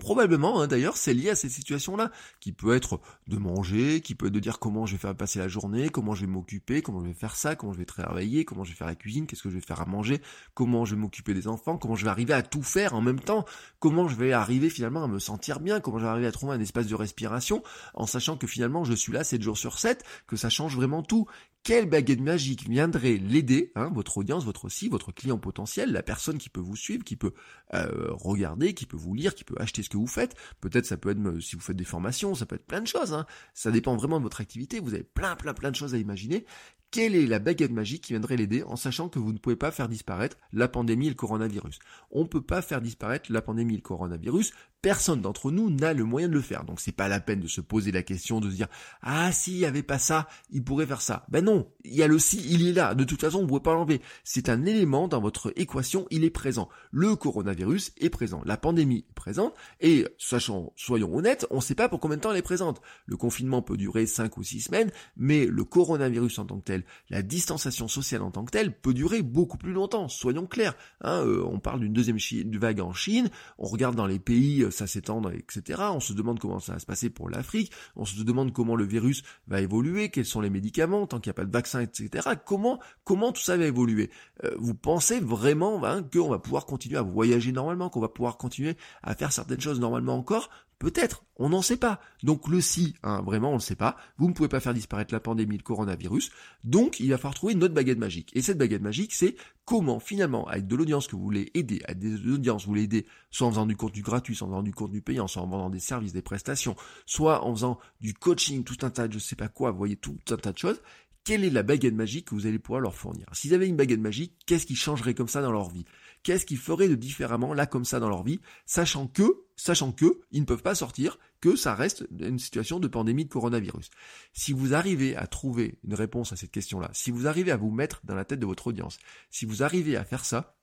Probablement, 0.00 0.60
hein, 0.60 0.66
d'ailleurs, 0.66 0.96
c'est 0.96 1.14
lié 1.14 1.30
à 1.30 1.34
ces 1.34 1.48
situations-là, 1.48 2.10
qui 2.40 2.52
peut 2.52 2.74
être 2.74 3.00
de 3.26 3.36
manger, 3.38 4.00
qui 4.02 4.14
peut 4.14 4.26
être 4.26 4.32
de 4.32 4.40
dire 4.40 4.58
comment 4.58 4.84
je 4.84 4.92
vais 4.92 4.98
faire 4.98 5.16
passer 5.16 5.38
la 5.38 5.48
journée, 5.48 5.88
comment 5.88 6.14
je 6.14 6.20
vais 6.22 6.26
m'occuper, 6.26 6.82
comment 6.82 7.00
je 7.00 7.06
vais 7.06 7.14
faire 7.14 7.36
ça, 7.36 7.56
comment 7.56 7.72
je 7.72 7.78
vais 7.78 7.86
travailler, 7.86 8.44
comment 8.44 8.64
je 8.64 8.70
vais 8.70 8.76
faire 8.76 8.86
la 8.86 8.94
cuisine, 8.94 9.26
qu'est-ce 9.26 9.42
que 9.42 9.48
je 9.48 9.54
vais 9.54 9.60
faire 9.60 9.80
à 9.80 9.86
manger, 9.86 10.20
comment 10.54 10.84
je 10.84 10.94
vais 10.94 11.00
m'occuper 11.00 11.32
des 11.32 11.48
enfants, 11.48 11.78
comment 11.78 11.94
je 11.94 12.04
vais 12.04 12.10
arriver 12.10 12.34
à 12.34 12.42
tout 12.42 12.62
faire 12.62 12.94
en 12.94 13.00
même 13.00 13.20
temps, 13.20 13.46
comment 13.78 14.08
je 14.08 14.16
vais 14.16 14.32
arriver 14.32 14.68
finalement 14.68 15.04
à 15.04 15.08
me 15.08 15.18
sentir 15.18 15.60
bien, 15.60 15.80
comment 15.80 15.98
je 15.98 16.04
vais 16.04 16.10
arriver 16.10 16.26
à 16.26 16.32
trouver 16.32 16.54
un 16.54 16.60
espace 16.60 16.86
de 16.86 16.94
respiration, 16.94 17.62
en 17.94 18.06
sachant 18.06 18.36
que 18.36 18.46
finalement 18.46 18.84
je 18.84 18.92
suis 18.92 19.12
là 19.12 19.24
7 19.24 19.42
jours 19.42 19.58
sur 19.58 19.78
7, 19.78 20.04
que 20.26 20.36
ça 20.36 20.50
change 20.50 20.76
vraiment 20.76 21.02
tout, 21.02 21.26
quelle 21.62 21.86
baguette 21.86 22.20
magique 22.20 22.68
viendrait 22.68 23.16
l'aider, 23.16 23.72
hein, 23.74 23.90
votre 23.92 24.18
audience, 24.18 24.44
votre 24.44 24.64
aussi, 24.64 24.88
votre 24.88 25.12
client 25.12 25.38
potentiel, 25.38 25.92
la 25.92 26.02
personne 26.02 26.38
qui 26.38 26.48
peut 26.48 26.60
vous 26.60 26.76
suivre, 26.76 27.04
qui 27.04 27.16
peut 27.16 27.34
euh, 27.74 28.08
regarder, 28.12 28.74
qui 28.74 28.86
peut 28.86 28.96
vous 28.96 29.14
lire, 29.14 29.34
qui 29.34 29.44
peut 29.44 29.56
acheter 29.58 29.82
ce 29.82 29.90
que 29.90 29.96
vous 29.96 30.06
faites. 30.06 30.34
Peut-être 30.60 30.86
ça 30.86 30.96
peut 30.96 31.10
être 31.10 31.20
euh, 31.26 31.40
si 31.40 31.56
vous 31.56 31.62
faites 31.62 31.76
des 31.76 31.84
formations, 31.84 32.34
ça 32.34 32.46
peut 32.46 32.56
être 32.56 32.66
plein 32.66 32.80
de 32.80 32.86
choses. 32.86 33.12
Hein. 33.12 33.26
Ça 33.54 33.70
dépend 33.70 33.96
vraiment 33.96 34.18
de 34.18 34.22
votre 34.22 34.40
activité. 34.40 34.80
Vous 34.80 34.94
avez 34.94 35.02
plein, 35.02 35.36
plein, 35.36 35.52
plein 35.52 35.70
de 35.70 35.76
choses 35.76 35.94
à 35.94 35.98
imaginer. 35.98 36.46
Quelle 36.90 37.14
est 37.14 37.26
la 37.26 37.38
baguette 37.38 37.70
magique 37.70 38.04
qui 38.04 38.14
viendrait 38.14 38.38
l'aider 38.38 38.62
en 38.62 38.76
sachant 38.76 39.10
que 39.10 39.18
vous 39.18 39.34
ne 39.34 39.38
pouvez 39.38 39.56
pas 39.56 39.70
faire 39.70 39.90
disparaître 39.90 40.38
la 40.54 40.68
pandémie 40.68 41.06
et 41.06 41.10
le 41.10 41.14
coronavirus? 41.14 41.80
On 42.10 42.22
ne 42.22 42.28
peut 42.28 42.40
pas 42.40 42.62
faire 42.62 42.80
disparaître 42.80 43.30
la 43.30 43.42
pandémie 43.42 43.74
et 43.74 43.76
le 43.76 43.82
coronavirus. 43.82 44.52
Personne 44.80 45.20
d'entre 45.20 45.50
nous 45.50 45.70
n'a 45.70 45.92
le 45.92 46.04
moyen 46.04 46.28
de 46.28 46.34
le 46.34 46.40
faire. 46.40 46.64
Donc 46.64 46.80
c'est 46.80 46.92
pas 46.92 47.08
la 47.08 47.20
peine 47.20 47.40
de 47.40 47.46
se 47.46 47.60
poser 47.60 47.92
la 47.92 48.02
question 48.02 48.40
de 48.40 48.48
se 48.48 48.54
dire 48.54 48.68
ah 49.02 49.30
s'il 49.32 49.58
n'y 49.58 49.66
avait 49.66 49.82
pas 49.82 49.98
ça, 49.98 50.28
il 50.50 50.64
pourrait 50.64 50.86
faire 50.86 51.02
ça. 51.02 51.26
Ben 51.28 51.44
non, 51.44 51.70
il 51.84 51.94
y 51.94 52.02
a 52.02 52.06
le 52.06 52.18
si, 52.18 52.38
il 52.48 52.66
est 52.66 52.72
là. 52.72 52.94
De 52.94 53.04
toute 53.04 53.20
façon, 53.20 53.38
vous 53.38 53.44
ne 53.44 53.48
pouvez 53.48 53.60
pas 53.60 53.74
l'enlever. 53.74 54.00
C'est 54.24 54.48
un 54.48 54.64
élément 54.64 55.08
dans 55.08 55.20
votre 55.20 55.52
équation, 55.56 56.06
il 56.10 56.24
est 56.24 56.30
présent. 56.30 56.70
Le 56.90 57.16
coronavirus 57.16 57.92
est 57.98 58.08
présent, 58.08 58.40
la 58.46 58.56
pandémie 58.56 59.04
est 59.10 59.14
présente 59.14 59.52
et 59.80 60.06
sachant, 60.16 60.72
soyons 60.76 61.14
honnêtes, 61.14 61.46
on 61.50 61.56
ne 61.56 61.60
sait 61.60 61.74
pas 61.74 61.90
pour 61.90 62.00
combien 62.00 62.16
de 62.16 62.22
temps 62.22 62.30
elle 62.30 62.38
est 62.38 62.42
présente. 62.42 62.80
Le 63.04 63.18
confinement 63.18 63.60
peut 63.60 63.76
durer 63.76 64.06
5 64.06 64.38
ou 64.38 64.42
6 64.42 64.62
semaines, 64.62 64.90
mais 65.18 65.44
le 65.44 65.64
coronavirus 65.64 66.38
en 66.38 66.46
tant 66.46 66.58
que 66.58 66.64
tel 66.64 66.77
la 67.10 67.22
distanciation 67.22 67.88
sociale 67.88 68.22
en 68.22 68.30
tant 68.30 68.44
que 68.44 68.50
telle 68.50 68.78
peut 68.78 68.94
durer 68.94 69.22
beaucoup 69.22 69.58
plus 69.58 69.72
longtemps, 69.72 70.08
soyons 70.08 70.46
clairs. 70.46 70.74
Hein, 71.00 71.22
euh, 71.24 71.42
on 71.44 71.58
parle 71.58 71.80
d'une 71.80 71.92
deuxième 71.92 72.18
vague 72.58 72.80
en 72.80 72.92
Chine, 72.92 73.30
on 73.58 73.66
regarde 73.66 73.96
dans 73.96 74.06
les 74.06 74.18
pays, 74.18 74.62
euh, 74.62 74.70
ça 74.70 74.86
s'étend, 74.86 75.22
etc. 75.30 75.82
On 75.92 76.00
se 76.00 76.12
demande 76.12 76.38
comment 76.38 76.60
ça 76.60 76.74
va 76.74 76.78
se 76.78 76.86
passer 76.86 77.10
pour 77.10 77.28
l'Afrique, 77.28 77.72
on 77.96 78.04
se 78.04 78.22
demande 78.22 78.52
comment 78.52 78.76
le 78.76 78.84
virus 78.84 79.22
va 79.46 79.60
évoluer, 79.60 80.10
quels 80.10 80.24
sont 80.24 80.40
les 80.40 80.50
médicaments, 80.50 81.06
tant 81.06 81.20
qu'il 81.20 81.30
n'y 81.30 81.34
a 81.34 81.40
pas 81.40 81.44
de 81.44 81.52
vaccin, 81.52 81.80
etc. 81.80 82.28
Comment, 82.44 82.80
comment 83.04 83.32
tout 83.32 83.42
ça 83.42 83.56
va 83.56 83.64
évoluer 83.64 84.10
euh, 84.44 84.54
Vous 84.58 84.74
pensez 84.74 85.20
vraiment 85.20 85.84
hein, 85.84 86.02
qu'on 86.02 86.28
va 86.28 86.38
pouvoir 86.38 86.66
continuer 86.66 86.98
à 86.98 87.02
voyager 87.02 87.52
normalement, 87.52 87.88
qu'on 87.90 88.00
va 88.00 88.08
pouvoir 88.08 88.36
continuer 88.36 88.76
à 89.02 89.14
faire 89.14 89.32
certaines 89.32 89.60
choses 89.60 89.80
normalement 89.80 90.16
encore 90.16 90.50
Peut-être, 90.78 91.24
on 91.36 91.48
n'en 91.48 91.62
sait 91.62 91.76
pas. 91.76 92.00
Donc 92.22 92.46
le 92.46 92.60
si, 92.60 92.94
hein, 93.02 93.20
vraiment 93.22 93.50
on 93.50 93.56
ne 93.56 93.60
sait 93.60 93.74
pas. 93.74 93.96
Vous 94.16 94.28
ne 94.28 94.32
pouvez 94.32 94.48
pas 94.48 94.60
faire 94.60 94.74
disparaître 94.74 95.12
la 95.12 95.18
pandémie, 95.18 95.56
le 95.56 95.62
coronavirus. 95.64 96.30
Donc 96.62 97.00
il 97.00 97.10
va 97.10 97.16
falloir 97.16 97.34
trouver 97.34 97.54
une 97.54 97.64
autre 97.64 97.74
baguette 97.74 97.98
magique. 97.98 98.30
Et 98.34 98.42
cette 98.42 98.58
baguette 98.58 98.82
magique, 98.82 99.12
c'est 99.12 99.34
comment 99.64 99.98
finalement, 99.98 100.46
avec 100.46 100.68
de 100.68 100.76
l'audience 100.76 101.08
que 101.08 101.16
vous 101.16 101.22
voulez 101.22 101.50
aider, 101.54 101.80
avec 101.84 101.98
des 101.98 102.30
audiences 102.30 102.62
vous 102.62 102.68
voulez 102.68 102.84
aider, 102.84 103.06
soit 103.32 103.48
en 103.48 103.50
faisant 103.50 103.66
du 103.66 103.76
contenu 103.76 104.02
gratuit, 104.02 104.36
soit 104.36 104.46
en 104.46 104.50
faisant 104.50 104.62
du 104.62 104.72
contenu 104.72 105.02
payant, 105.02 105.26
soit 105.26 105.42
en 105.42 105.48
vendant 105.48 105.70
des 105.70 105.80
services, 105.80 106.12
des 106.12 106.22
prestations, 106.22 106.76
soit 107.06 107.44
en 107.44 107.52
faisant 107.54 107.80
du 108.00 108.14
coaching, 108.14 108.62
tout 108.62 108.78
un 108.82 108.90
tas 108.90 109.08
de 109.08 109.14
je 109.14 109.18
sais 109.18 109.36
pas 109.36 109.48
quoi, 109.48 109.72
vous 109.72 109.78
voyez 109.78 109.96
tout 109.96 110.16
un 110.30 110.36
tas 110.36 110.52
de 110.52 110.58
choses 110.58 110.80
quelle 111.28 111.44
est 111.44 111.50
la 111.50 111.62
baguette 111.62 111.94
magique 111.94 112.28
que 112.28 112.34
vous 112.34 112.46
allez 112.46 112.58
pouvoir 112.58 112.80
leur 112.80 112.94
fournir? 112.94 113.26
S'ils 113.34 113.52
avaient 113.52 113.68
une 113.68 113.76
baguette 113.76 114.00
magique, 114.00 114.32
qu'est-ce 114.46 114.64
qui 114.64 114.74
changerait 114.74 115.12
comme 115.12 115.28
ça 115.28 115.42
dans 115.42 115.52
leur 115.52 115.68
vie? 115.68 115.84
Qu'est-ce 116.22 116.46
qu'ils 116.46 116.56
feraient 116.56 116.88
de 116.88 116.94
différemment 116.94 117.52
là 117.52 117.66
comme 117.66 117.84
ça 117.84 118.00
dans 118.00 118.08
leur 118.08 118.22
vie, 118.22 118.40
sachant 118.64 119.08
que, 119.08 119.44
sachant 119.58 119.92
que, 119.92 120.20
ils 120.30 120.40
ne 120.40 120.46
peuvent 120.46 120.62
pas 120.62 120.74
sortir, 120.74 121.18
que 121.40 121.56
ça 121.56 121.74
reste 121.74 122.06
une 122.18 122.38
situation 122.38 122.80
de 122.80 122.88
pandémie 122.88 123.24
de 123.24 123.30
coronavirus. 123.30 123.90
Si 124.32 124.52
vous 124.52 124.72
arrivez 124.72 125.16
à 125.16 125.26
trouver 125.26 125.78
une 125.84 125.94
réponse 125.94 126.32
à 126.32 126.36
cette 126.36 126.52
question-là, 126.52 126.88
si 126.94 127.10
vous 127.10 127.26
arrivez 127.26 127.50
à 127.50 127.56
vous 127.56 127.70
mettre 127.70 128.00
dans 128.04 128.14
la 128.14 128.24
tête 128.24 128.40
de 128.40 128.46
votre 128.46 128.68
audience, 128.68 128.98
si 129.30 129.44
vous 129.44 129.62
arrivez 129.62 129.96
à 129.96 130.04
faire 130.04 130.24
ça, 130.24 130.57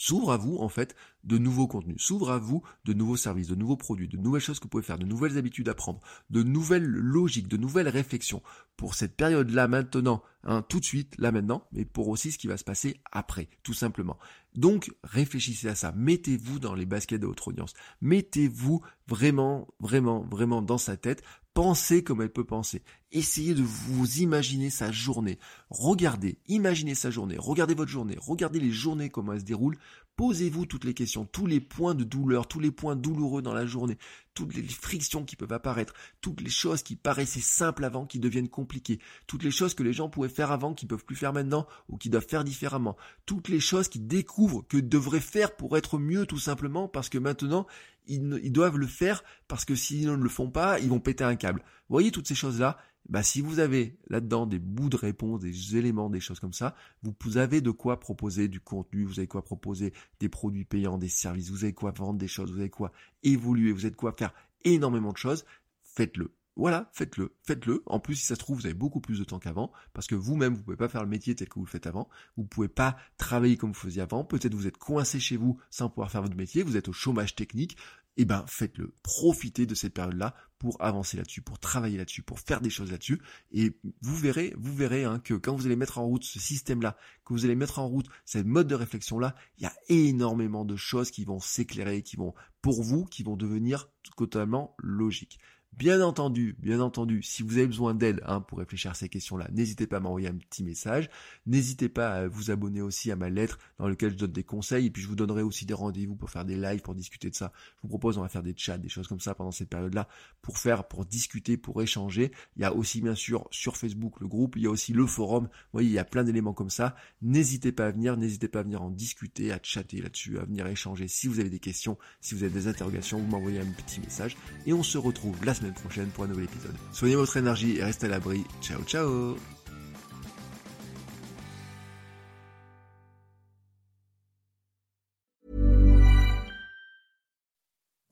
s'ouvre 0.00 0.32
à 0.32 0.38
vous 0.38 0.56
en 0.56 0.70
fait 0.70 0.96
de 1.24 1.36
nouveaux 1.36 1.66
contenus, 1.66 2.00
s'ouvre 2.00 2.30
à 2.30 2.38
vous 2.38 2.62
de 2.86 2.94
nouveaux 2.94 3.18
services, 3.18 3.48
de 3.48 3.54
nouveaux 3.54 3.76
produits, 3.76 4.08
de 4.08 4.16
nouvelles 4.16 4.40
choses 4.40 4.58
que 4.58 4.64
vous 4.64 4.70
pouvez 4.70 4.82
faire, 4.82 4.98
de 4.98 5.04
nouvelles 5.04 5.36
habitudes 5.36 5.68
à 5.68 5.74
prendre, 5.74 6.00
de 6.30 6.42
nouvelles 6.42 6.86
logiques, 6.86 7.48
de 7.48 7.58
nouvelles 7.58 7.88
réflexions 7.88 8.42
pour 8.78 8.94
cette 8.94 9.14
période-là 9.14 9.68
maintenant, 9.68 10.22
hein, 10.44 10.62
tout 10.62 10.80
de 10.80 10.86
suite, 10.86 11.14
là 11.18 11.32
maintenant, 11.32 11.66
mais 11.72 11.84
pour 11.84 12.08
aussi 12.08 12.32
ce 12.32 12.38
qui 12.38 12.46
va 12.46 12.56
se 12.56 12.64
passer 12.64 13.02
après, 13.12 13.50
tout 13.62 13.74
simplement. 13.74 14.16
Donc 14.54 14.90
réfléchissez 15.04 15.68
à 15.68 15.74
ça, 15.74 15.92
mettez-vous 15.92 16.58
dans 16.60 16.74
les 16.74 16.86
baskets 16.86 17.20
de 17.20 17.26
votre 17.26 17.48
audience, 17.48 17.74
mettez-vous 18.00 18.80
vraiment, 19.06 19.68
vraiment, 19.80 20.26
vraiment 20.30 20.62
dans 20.62 20.78
sa 20.78 20.96
tête, 20.96 21.22
pensez 21.54 22.04
comme 22.04 22.22
elle 22.22 22.32
peut 22.32 22.44
penser, 22.44 22.82
essayez 23.12 23.54
de 23.54 23.62
vous 23.62 24.18
imaginer 24.18 24.70
sa 24.70 24.92
journée, 24.92 25.38
regardez, 25.68 26.38
imaginez 26.46 26.94
sa 26.94 27.10
journée, 27.10 27.36
regardez 27.38 27.74
votre 27.74 27.90
journée, 27.90 28.16
regardez 28.20 28.60
les 28.60 28.70
journées 28.70 29.10
comment 29.10 29.32
elles 29.32 29.40
se 29.40 29.44
déroulent, 29.44 29.78
Posez-vous 30.16 30.66
toutes 30.66 30.84
les 30.84 30.92
questions, 30.92 31.24
tous 31.24 31.46
les 31.46 31.60
points 31.60 31.94
de 31.94 32.04
douleur, 32.04 32.46
tous 32.46 32.60
les 32.60 32.70
points 32.70 32.94
douloureux 32.94 33.40
dans 33.40 33.54
la 33.54 33.64
journée, 33.64 33.96
toutes 34.34 34.54
les 34.54 34.62
frictions 34.62 35.24
qui 35.24 35.34
peuvent 35.34 35.52
apparaître, 35.52 35.94
toutes 36.20 36.42
les 36.42 36.50
choses 36.50 36.82
qui 36.82 36.94
paraissaient 36.94 37.40
simples 37.40 37.84
avant 37.84 38.04
qui 38.04 38.18
deviennent 38.18 38.50
compliquées, 38.50 38.98
toutes 39.26 39.42
les 39.42 39.50
choses 39.50 39.74
que 39.74 39.82
les 39.82 39.94
gens 39.94 40.10
pouvaient 40.10 40.28
faire 40.28 40.52
avant 40.52 40.74
qui 40.74 40.84
peuvent 40.84 41.04
plus 41.04 41.16
faire 41.16 41.32
maintenant 41.32 41.66
ou 41.88 41.96
qui 41.96 42.10
doivent 42.10 42.26
faire 42.28 42.44
différemment, 42.44 42.96
toutes 43.24 43.48
les 43.48 43.60
choses 43.60 43.88
qu'ils 43.88 44.06
découvrent 44.06 44.62
que 44.68 44.76
devraient 44.76 45.20
faire 45.20 45.56
pour 45.56 45.76
être 45.78 45.98
mieux 45.98 46.26
tout 46.26 46.38
simplement 46.38 46.86
parce 46.86 47.08
que 47.08 47.18
maintenant 47.18 47.66
ils, 48.06 48.40
ils 48.42 48.52
doivent 48.52 48.78
le 48.78 48.86
faire 48.86 49.24
parce 49.48 49.64
que 49.64 49.74
s'ils 49.74 50.06
ne 50.06 50.14
le 50.14 50.28
font 50.28 50.50
pas, 50.50 50.78
ils 50.80 50.90
vont 50.90 51.00
péter 51.00 51.24
un 51.24 51.36
câble. 51.36 51.62
voyez 51.88 52.10
toutes 52.10 52.28
ces 52.28 52.34
choses-là, 52.34 52.76
bah, 53.08 53.22
si 53.22 53.40
vous 53.40 53.58
avez 53.58 53.98
là-dedans 54.08 54.46
des 54.46 54.58
bouts 54.58 54.88
de 54.88 54.96
réponse, 54.96 55.40
des 55.40 55.76
éléments, 55.76 56.10
des 56.10 56.20
choses 56.20 56.40
comme 56.40 56.52
ça, 56.52 56.76
vous 57.02 57.38
avez 57.38 57.60
de 57.60 57.70
quoi 57.70 57.98
proposer 57.98 58.48
du 58.48 58.60
contenu, 58.60 59.04
vous 59.04 59.18
avez 59.18 59.26
quoi 59.26 59.42
proposer 59.42 59.92
des 60.20 60.28
produits 60.28 60.64
payants, 60.64 60.98
des 60.98 61.08
services, 61.08 61.50
vous 61.50 61.64
avez 61.64 61.72
quoi 61.72 61.90
vendre 61.90 62.18
des 62.18 62.28
choses, 62.28 62.52
vous 62.52 62.60
avez 62.60 62.70
quoi 62.70 62.92
évoluer, 63.22 63.72
vous 63.72 63.84
avez 63.84 63.94
quoi 63.94 64.12
faire 64.12 64.32
énormément 64.64 65.12
de 65.12 65.16
choses, 65.16 65.44
faites-le. 65.82 66.32
Voilà, 66.56 66.90
faites-le, 66.92 67.34
faites-le. 67.42 67.82
En 67.86 68.00
plus, 68.00 68.16
si 68.16 68.26
ça 68.26 68.34
se 68.34 68.40
trouve, 68.40 68.58
vous 68.58 68.66
avez 68.66 68.74
beaucoup 68.74 69.00
plus 69.00 69.18
de 69.18 69.24
temps 69.24 69.38
qu'avant, 69.38 69.72
parce 69.94 70.06
que 70.06 70.14
vous-même, 70.14 70.54
vous 70.54 70.62
pouvez 70.62 70.76
pas 70.76 70.88
faire 70.88 71.02
le 71.02 71.08
métier 71.08 71.34
tel 71.34 71.48
que 71.48 71.54
vous 71.54 71.64
le 71.64 71.70
faites 71.70 71.86
avant. 71.86 72.08
Vous 72.36 72.44
pouvez 72.44 72.68
pas 72.68 72.96
travailler 73.16 73.56
comme 73.56 73.70
vous 73.70 73.78
faisiez 73.78 74.02
avant. 74.02 74.24
Peut-être 74.24 74.54
vous 74.54 74.66
êtes 74.66 74.76
coincé 74.76 75.20
chez 75.20 75.38
vous 75.38 75.58
sans 75.70 75.88
pouvoir 75.88 76.10
faire 76.10 76.22
votre 76.22 76.36
métier. 76.36 76.62
Vous 76.62 76.76
êtes 76.76 76.88
au 76.88 76.92
chômage 76.92 77.34
technique. 77.34 77.78
Eh 78.16 78.24
ben, 78.24 78.44
faites-le. 78.46 78.92
Profitez 79.02 79.66
de 79.66 79.74
cette 79.74 79.94
période-là 79.94 80.34
pour 80.58 80.76
avancer 80.82 81.16
là-dessus, 81.16 81.40
pour 81.40 81.58
travailler 81.58 81.96
là-dessus, 81.96 82.22
pour 82.22 82.38
faire 82.38 82.60
des 82.60 82.68
choses 82.68 82.90
là-dessus. 82.90 83.20
Et 83.50 83.72
vous 84.02 84.16
verrez, 84.16 84.52
vous 84.58 84.74
verrez 84.74 85.04
hein, 85.04 85.18
que 85.18 85.34
quand 85.34 85.56
vous 85.56 85.66
allez 85.66 85.76
mettre 85.76 85.98
en 85.98 86.04
route 86.04 86.22
ce 86.22 86.38
système-là, 86.38 86.96
que 87.24 87.32
vous 87.32 87.44
allez 87.46 87.54
mettre 87.54 87.78
en 87.78 87.88
route 87.88 88.06
cette 88.26 88.46
mode 88.46 88.68
de 88.68 88.74
réflexion-là, 88.74 89.34
il 89.56 89.62
y 89.62 89.66
a 89.66 89.72
énormément 89.88 90.64
de 90.64 90.76
choses 90.76 91.10
qui 91.10 91.24
vont 91.24 91.40
s'éclairer, 91.40 92.02
qui 92.02 92.16
vont, 92.16 92.34
pour 92.60 92.82
vous, 92.82 93.06
qui 93.06 93.22
vont 93.22 93.36
devenir 93.36 93.88
totalement 94.16 94.74
logiques. 94.78 95.38
Bien 95.72 96.02
entendu, 96.02 96.56
bien 96.58 96.80
entendu, 96.80 97.22
si 97.22 97.42
vous 97.42 97.56
avez 97.56 97.66
besoin 97.66 97.94
d'aide 97.94 98.20
hein, 98.26 98.40
pour 98.40 98.58
réfléchir 98.58 98.90
à 98.90 98.94
ces 98.94 99.08
questions-là, 99.08 99.48
n'hésitez 99.50 99.86
pas 99.86 99.96
à 99.96 100.00
m'envoyer 100.00 100.28
un 100.28 100.34
petit 100.34 100.62
message. 100.62 101.08
N'hésitez 101.46 101.88
pas 101.88 102.12
à 102.12 102.28
vous 102.28 102.50
abonner 102.50 102.82
aussi 102.82 103.10
à 103.10 103.16
ma 103.16 103.30
lettre 103.30 103.58
dans 103.78 103.88
laquelle 103.88 104.10
je 104.10 104.16
donne 104.16 104.32
des 104.32 104.44
conseils 104.44 104.86
et 104.86 104.90
puis 104.90 105.00
je 105.00 105.08
vous 105.08 105.16
donnerai 105.16 105.42
aussi 105.42 105.64
des 105.64 105.72
rendez-vous 105.72 106.16
pour 106.16 106.28
faire 106.28 106.44
des 106.44 106.56
lives, 106.56 106.82
pour 106.82 106.94
discuter 106.94 107.30
de 107.30 107.34
ça. 107.34 107.52
Je 107.76 107.82
vous 107.82 107.88
propose, 107.88 108.18
on 108.18 108.22
va 108.22 108.28
faire 108.28 108.42
des 108.42 108.54
chats, 108.54 108.76
des 108.76 108.90
choses 108.90 109.08
comme 109.08 109.20
ça 109.20 109.34
pendant 109.34 109.52
cette 109.52 109.70
période-là 109.70 110.06
pour 110.42 110.58
faire, 110.58 110.86
pour 110.86 111.06
discuter, 111.06 111.56
pour 111.56 111.80
échanger. 111.80 112.30
Il 112.56 112.62
y 112.62 112.64
a 112.64 112.74
aussi 112.74 113.00
bien 113.00 113.14
sûr 113.14 113.48
sur 113.50 113.78
Facebook 113.78 114.20
le 114.20 114.28
groupe, 114.28 114.56
il 114.56 114.64
y 114.64 114.66
a 114.66 114.70
aussi 114.70 114.92
le 114.92 115.06
forum. 115.06 115.44
Vous 115.44 115.50
voyez, 115.72 115.88
il 115.88 115.94
y 115.94 115.98
a 115.98 116.04
plein 116.04 116.24
d'éléments 116.24 116.52
comme 116.52 116.70
ça. 116.70 116.94
N'hésitez 117.22 117.72
pas 117.72 117.86
à 117.86 117.90
venir, 117.90 118.18
n'hésitez 118.18 118.48
pas 118.48 118.60
à 118.60 118.62
venir 118.64 118.82
en 118.82 118.90
discuter, 118.90 119.50
à 119.50 119.58
chatter 119.62 120.02
là-dessus, 120.02 120.38
à 120.38 120.44
venir 120.44 120.66
échanger. 120.66 121.08
Si 121.08 121.26
vous 121.26 121.40
avez 121.40 121.50
des 121.50 121.58
questions, 121.58 121.96
si 122.20 122.34
vous 122.34 122.42
avez 122.42 122.52
des 122.52 122.68
interrogations, 122.68 123.18
vous 123.18 123.26
m'envoyez 123.26 123.60
un 123.60 123.72
petit 123.86 124.00
message 124.00 124.36
et 124.66 124.74
on 124.74 124.82
se 124.82 124.98
retrouve 124.98 125.42
semaine 125.60 125.74
prochaine 125.74 126.08
pour 126.08 126.24
un 126.24 126.28
nouvel 126.28 126.44
épisode. 126.44 126.74
Soignez 126.92 127.16
votre 127.16 127.36
énergie 127.36 127.78
et 127.78 127.84
restez 127.84 128.06
à 128.06 128.10
l'abri. 128.10 128.44
Ciao 128.60 128.82
ciao 128.84 129.36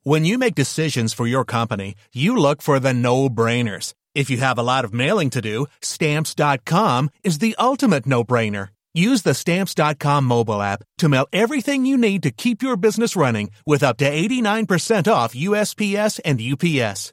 When 0.04 0.24
you 0.24 0.38
make 0.38 0.54
decisions 0.54 1.12
for 1.12 1.26
your 1.26 1.44
company, 1.44 1.94
you 2.14 2.34
look 2.34 2.62
for 2.62 2.80
the 2.80 2.94
no-brainers. 2.94 3.92
If 4.14 4.30
you 4.30 4.38
have 4.38 4.58
a 4.58 4.62
lot 4.62 4.86
of 4.86 4.94
mailing 4.94 5.28
to 5.30 5.42
do, 5.42 5.66
stamps.com 5.82 7.10
is 7.22 7.40
the 7.40 7.54
ultimate 7.58 8.06
no-brainer. 8.06 8.68
Use 8.94 9.22
the 9.22 9.34
Stamps.com 9.34 10.24
mobile 10.24 10.62
app 10.62 10.82
to 10.98 11.08
mail 11.08 11.26
everything 11.32 11.86
you 11.86 11.96
need 11.96 12.22
to 12.22 12.30
keep 12.30 12.62
your 12.62 12.76
business 12.76 13.14
running 13.16 13.50
with 13.66 13.82
up 13.82 13.98
to 13.98 14.10
89% 14.10 15.12
off 15.12 15.34
USPS 15.34 16.18
and 16.24 16.40
UPS. 16.40 17.12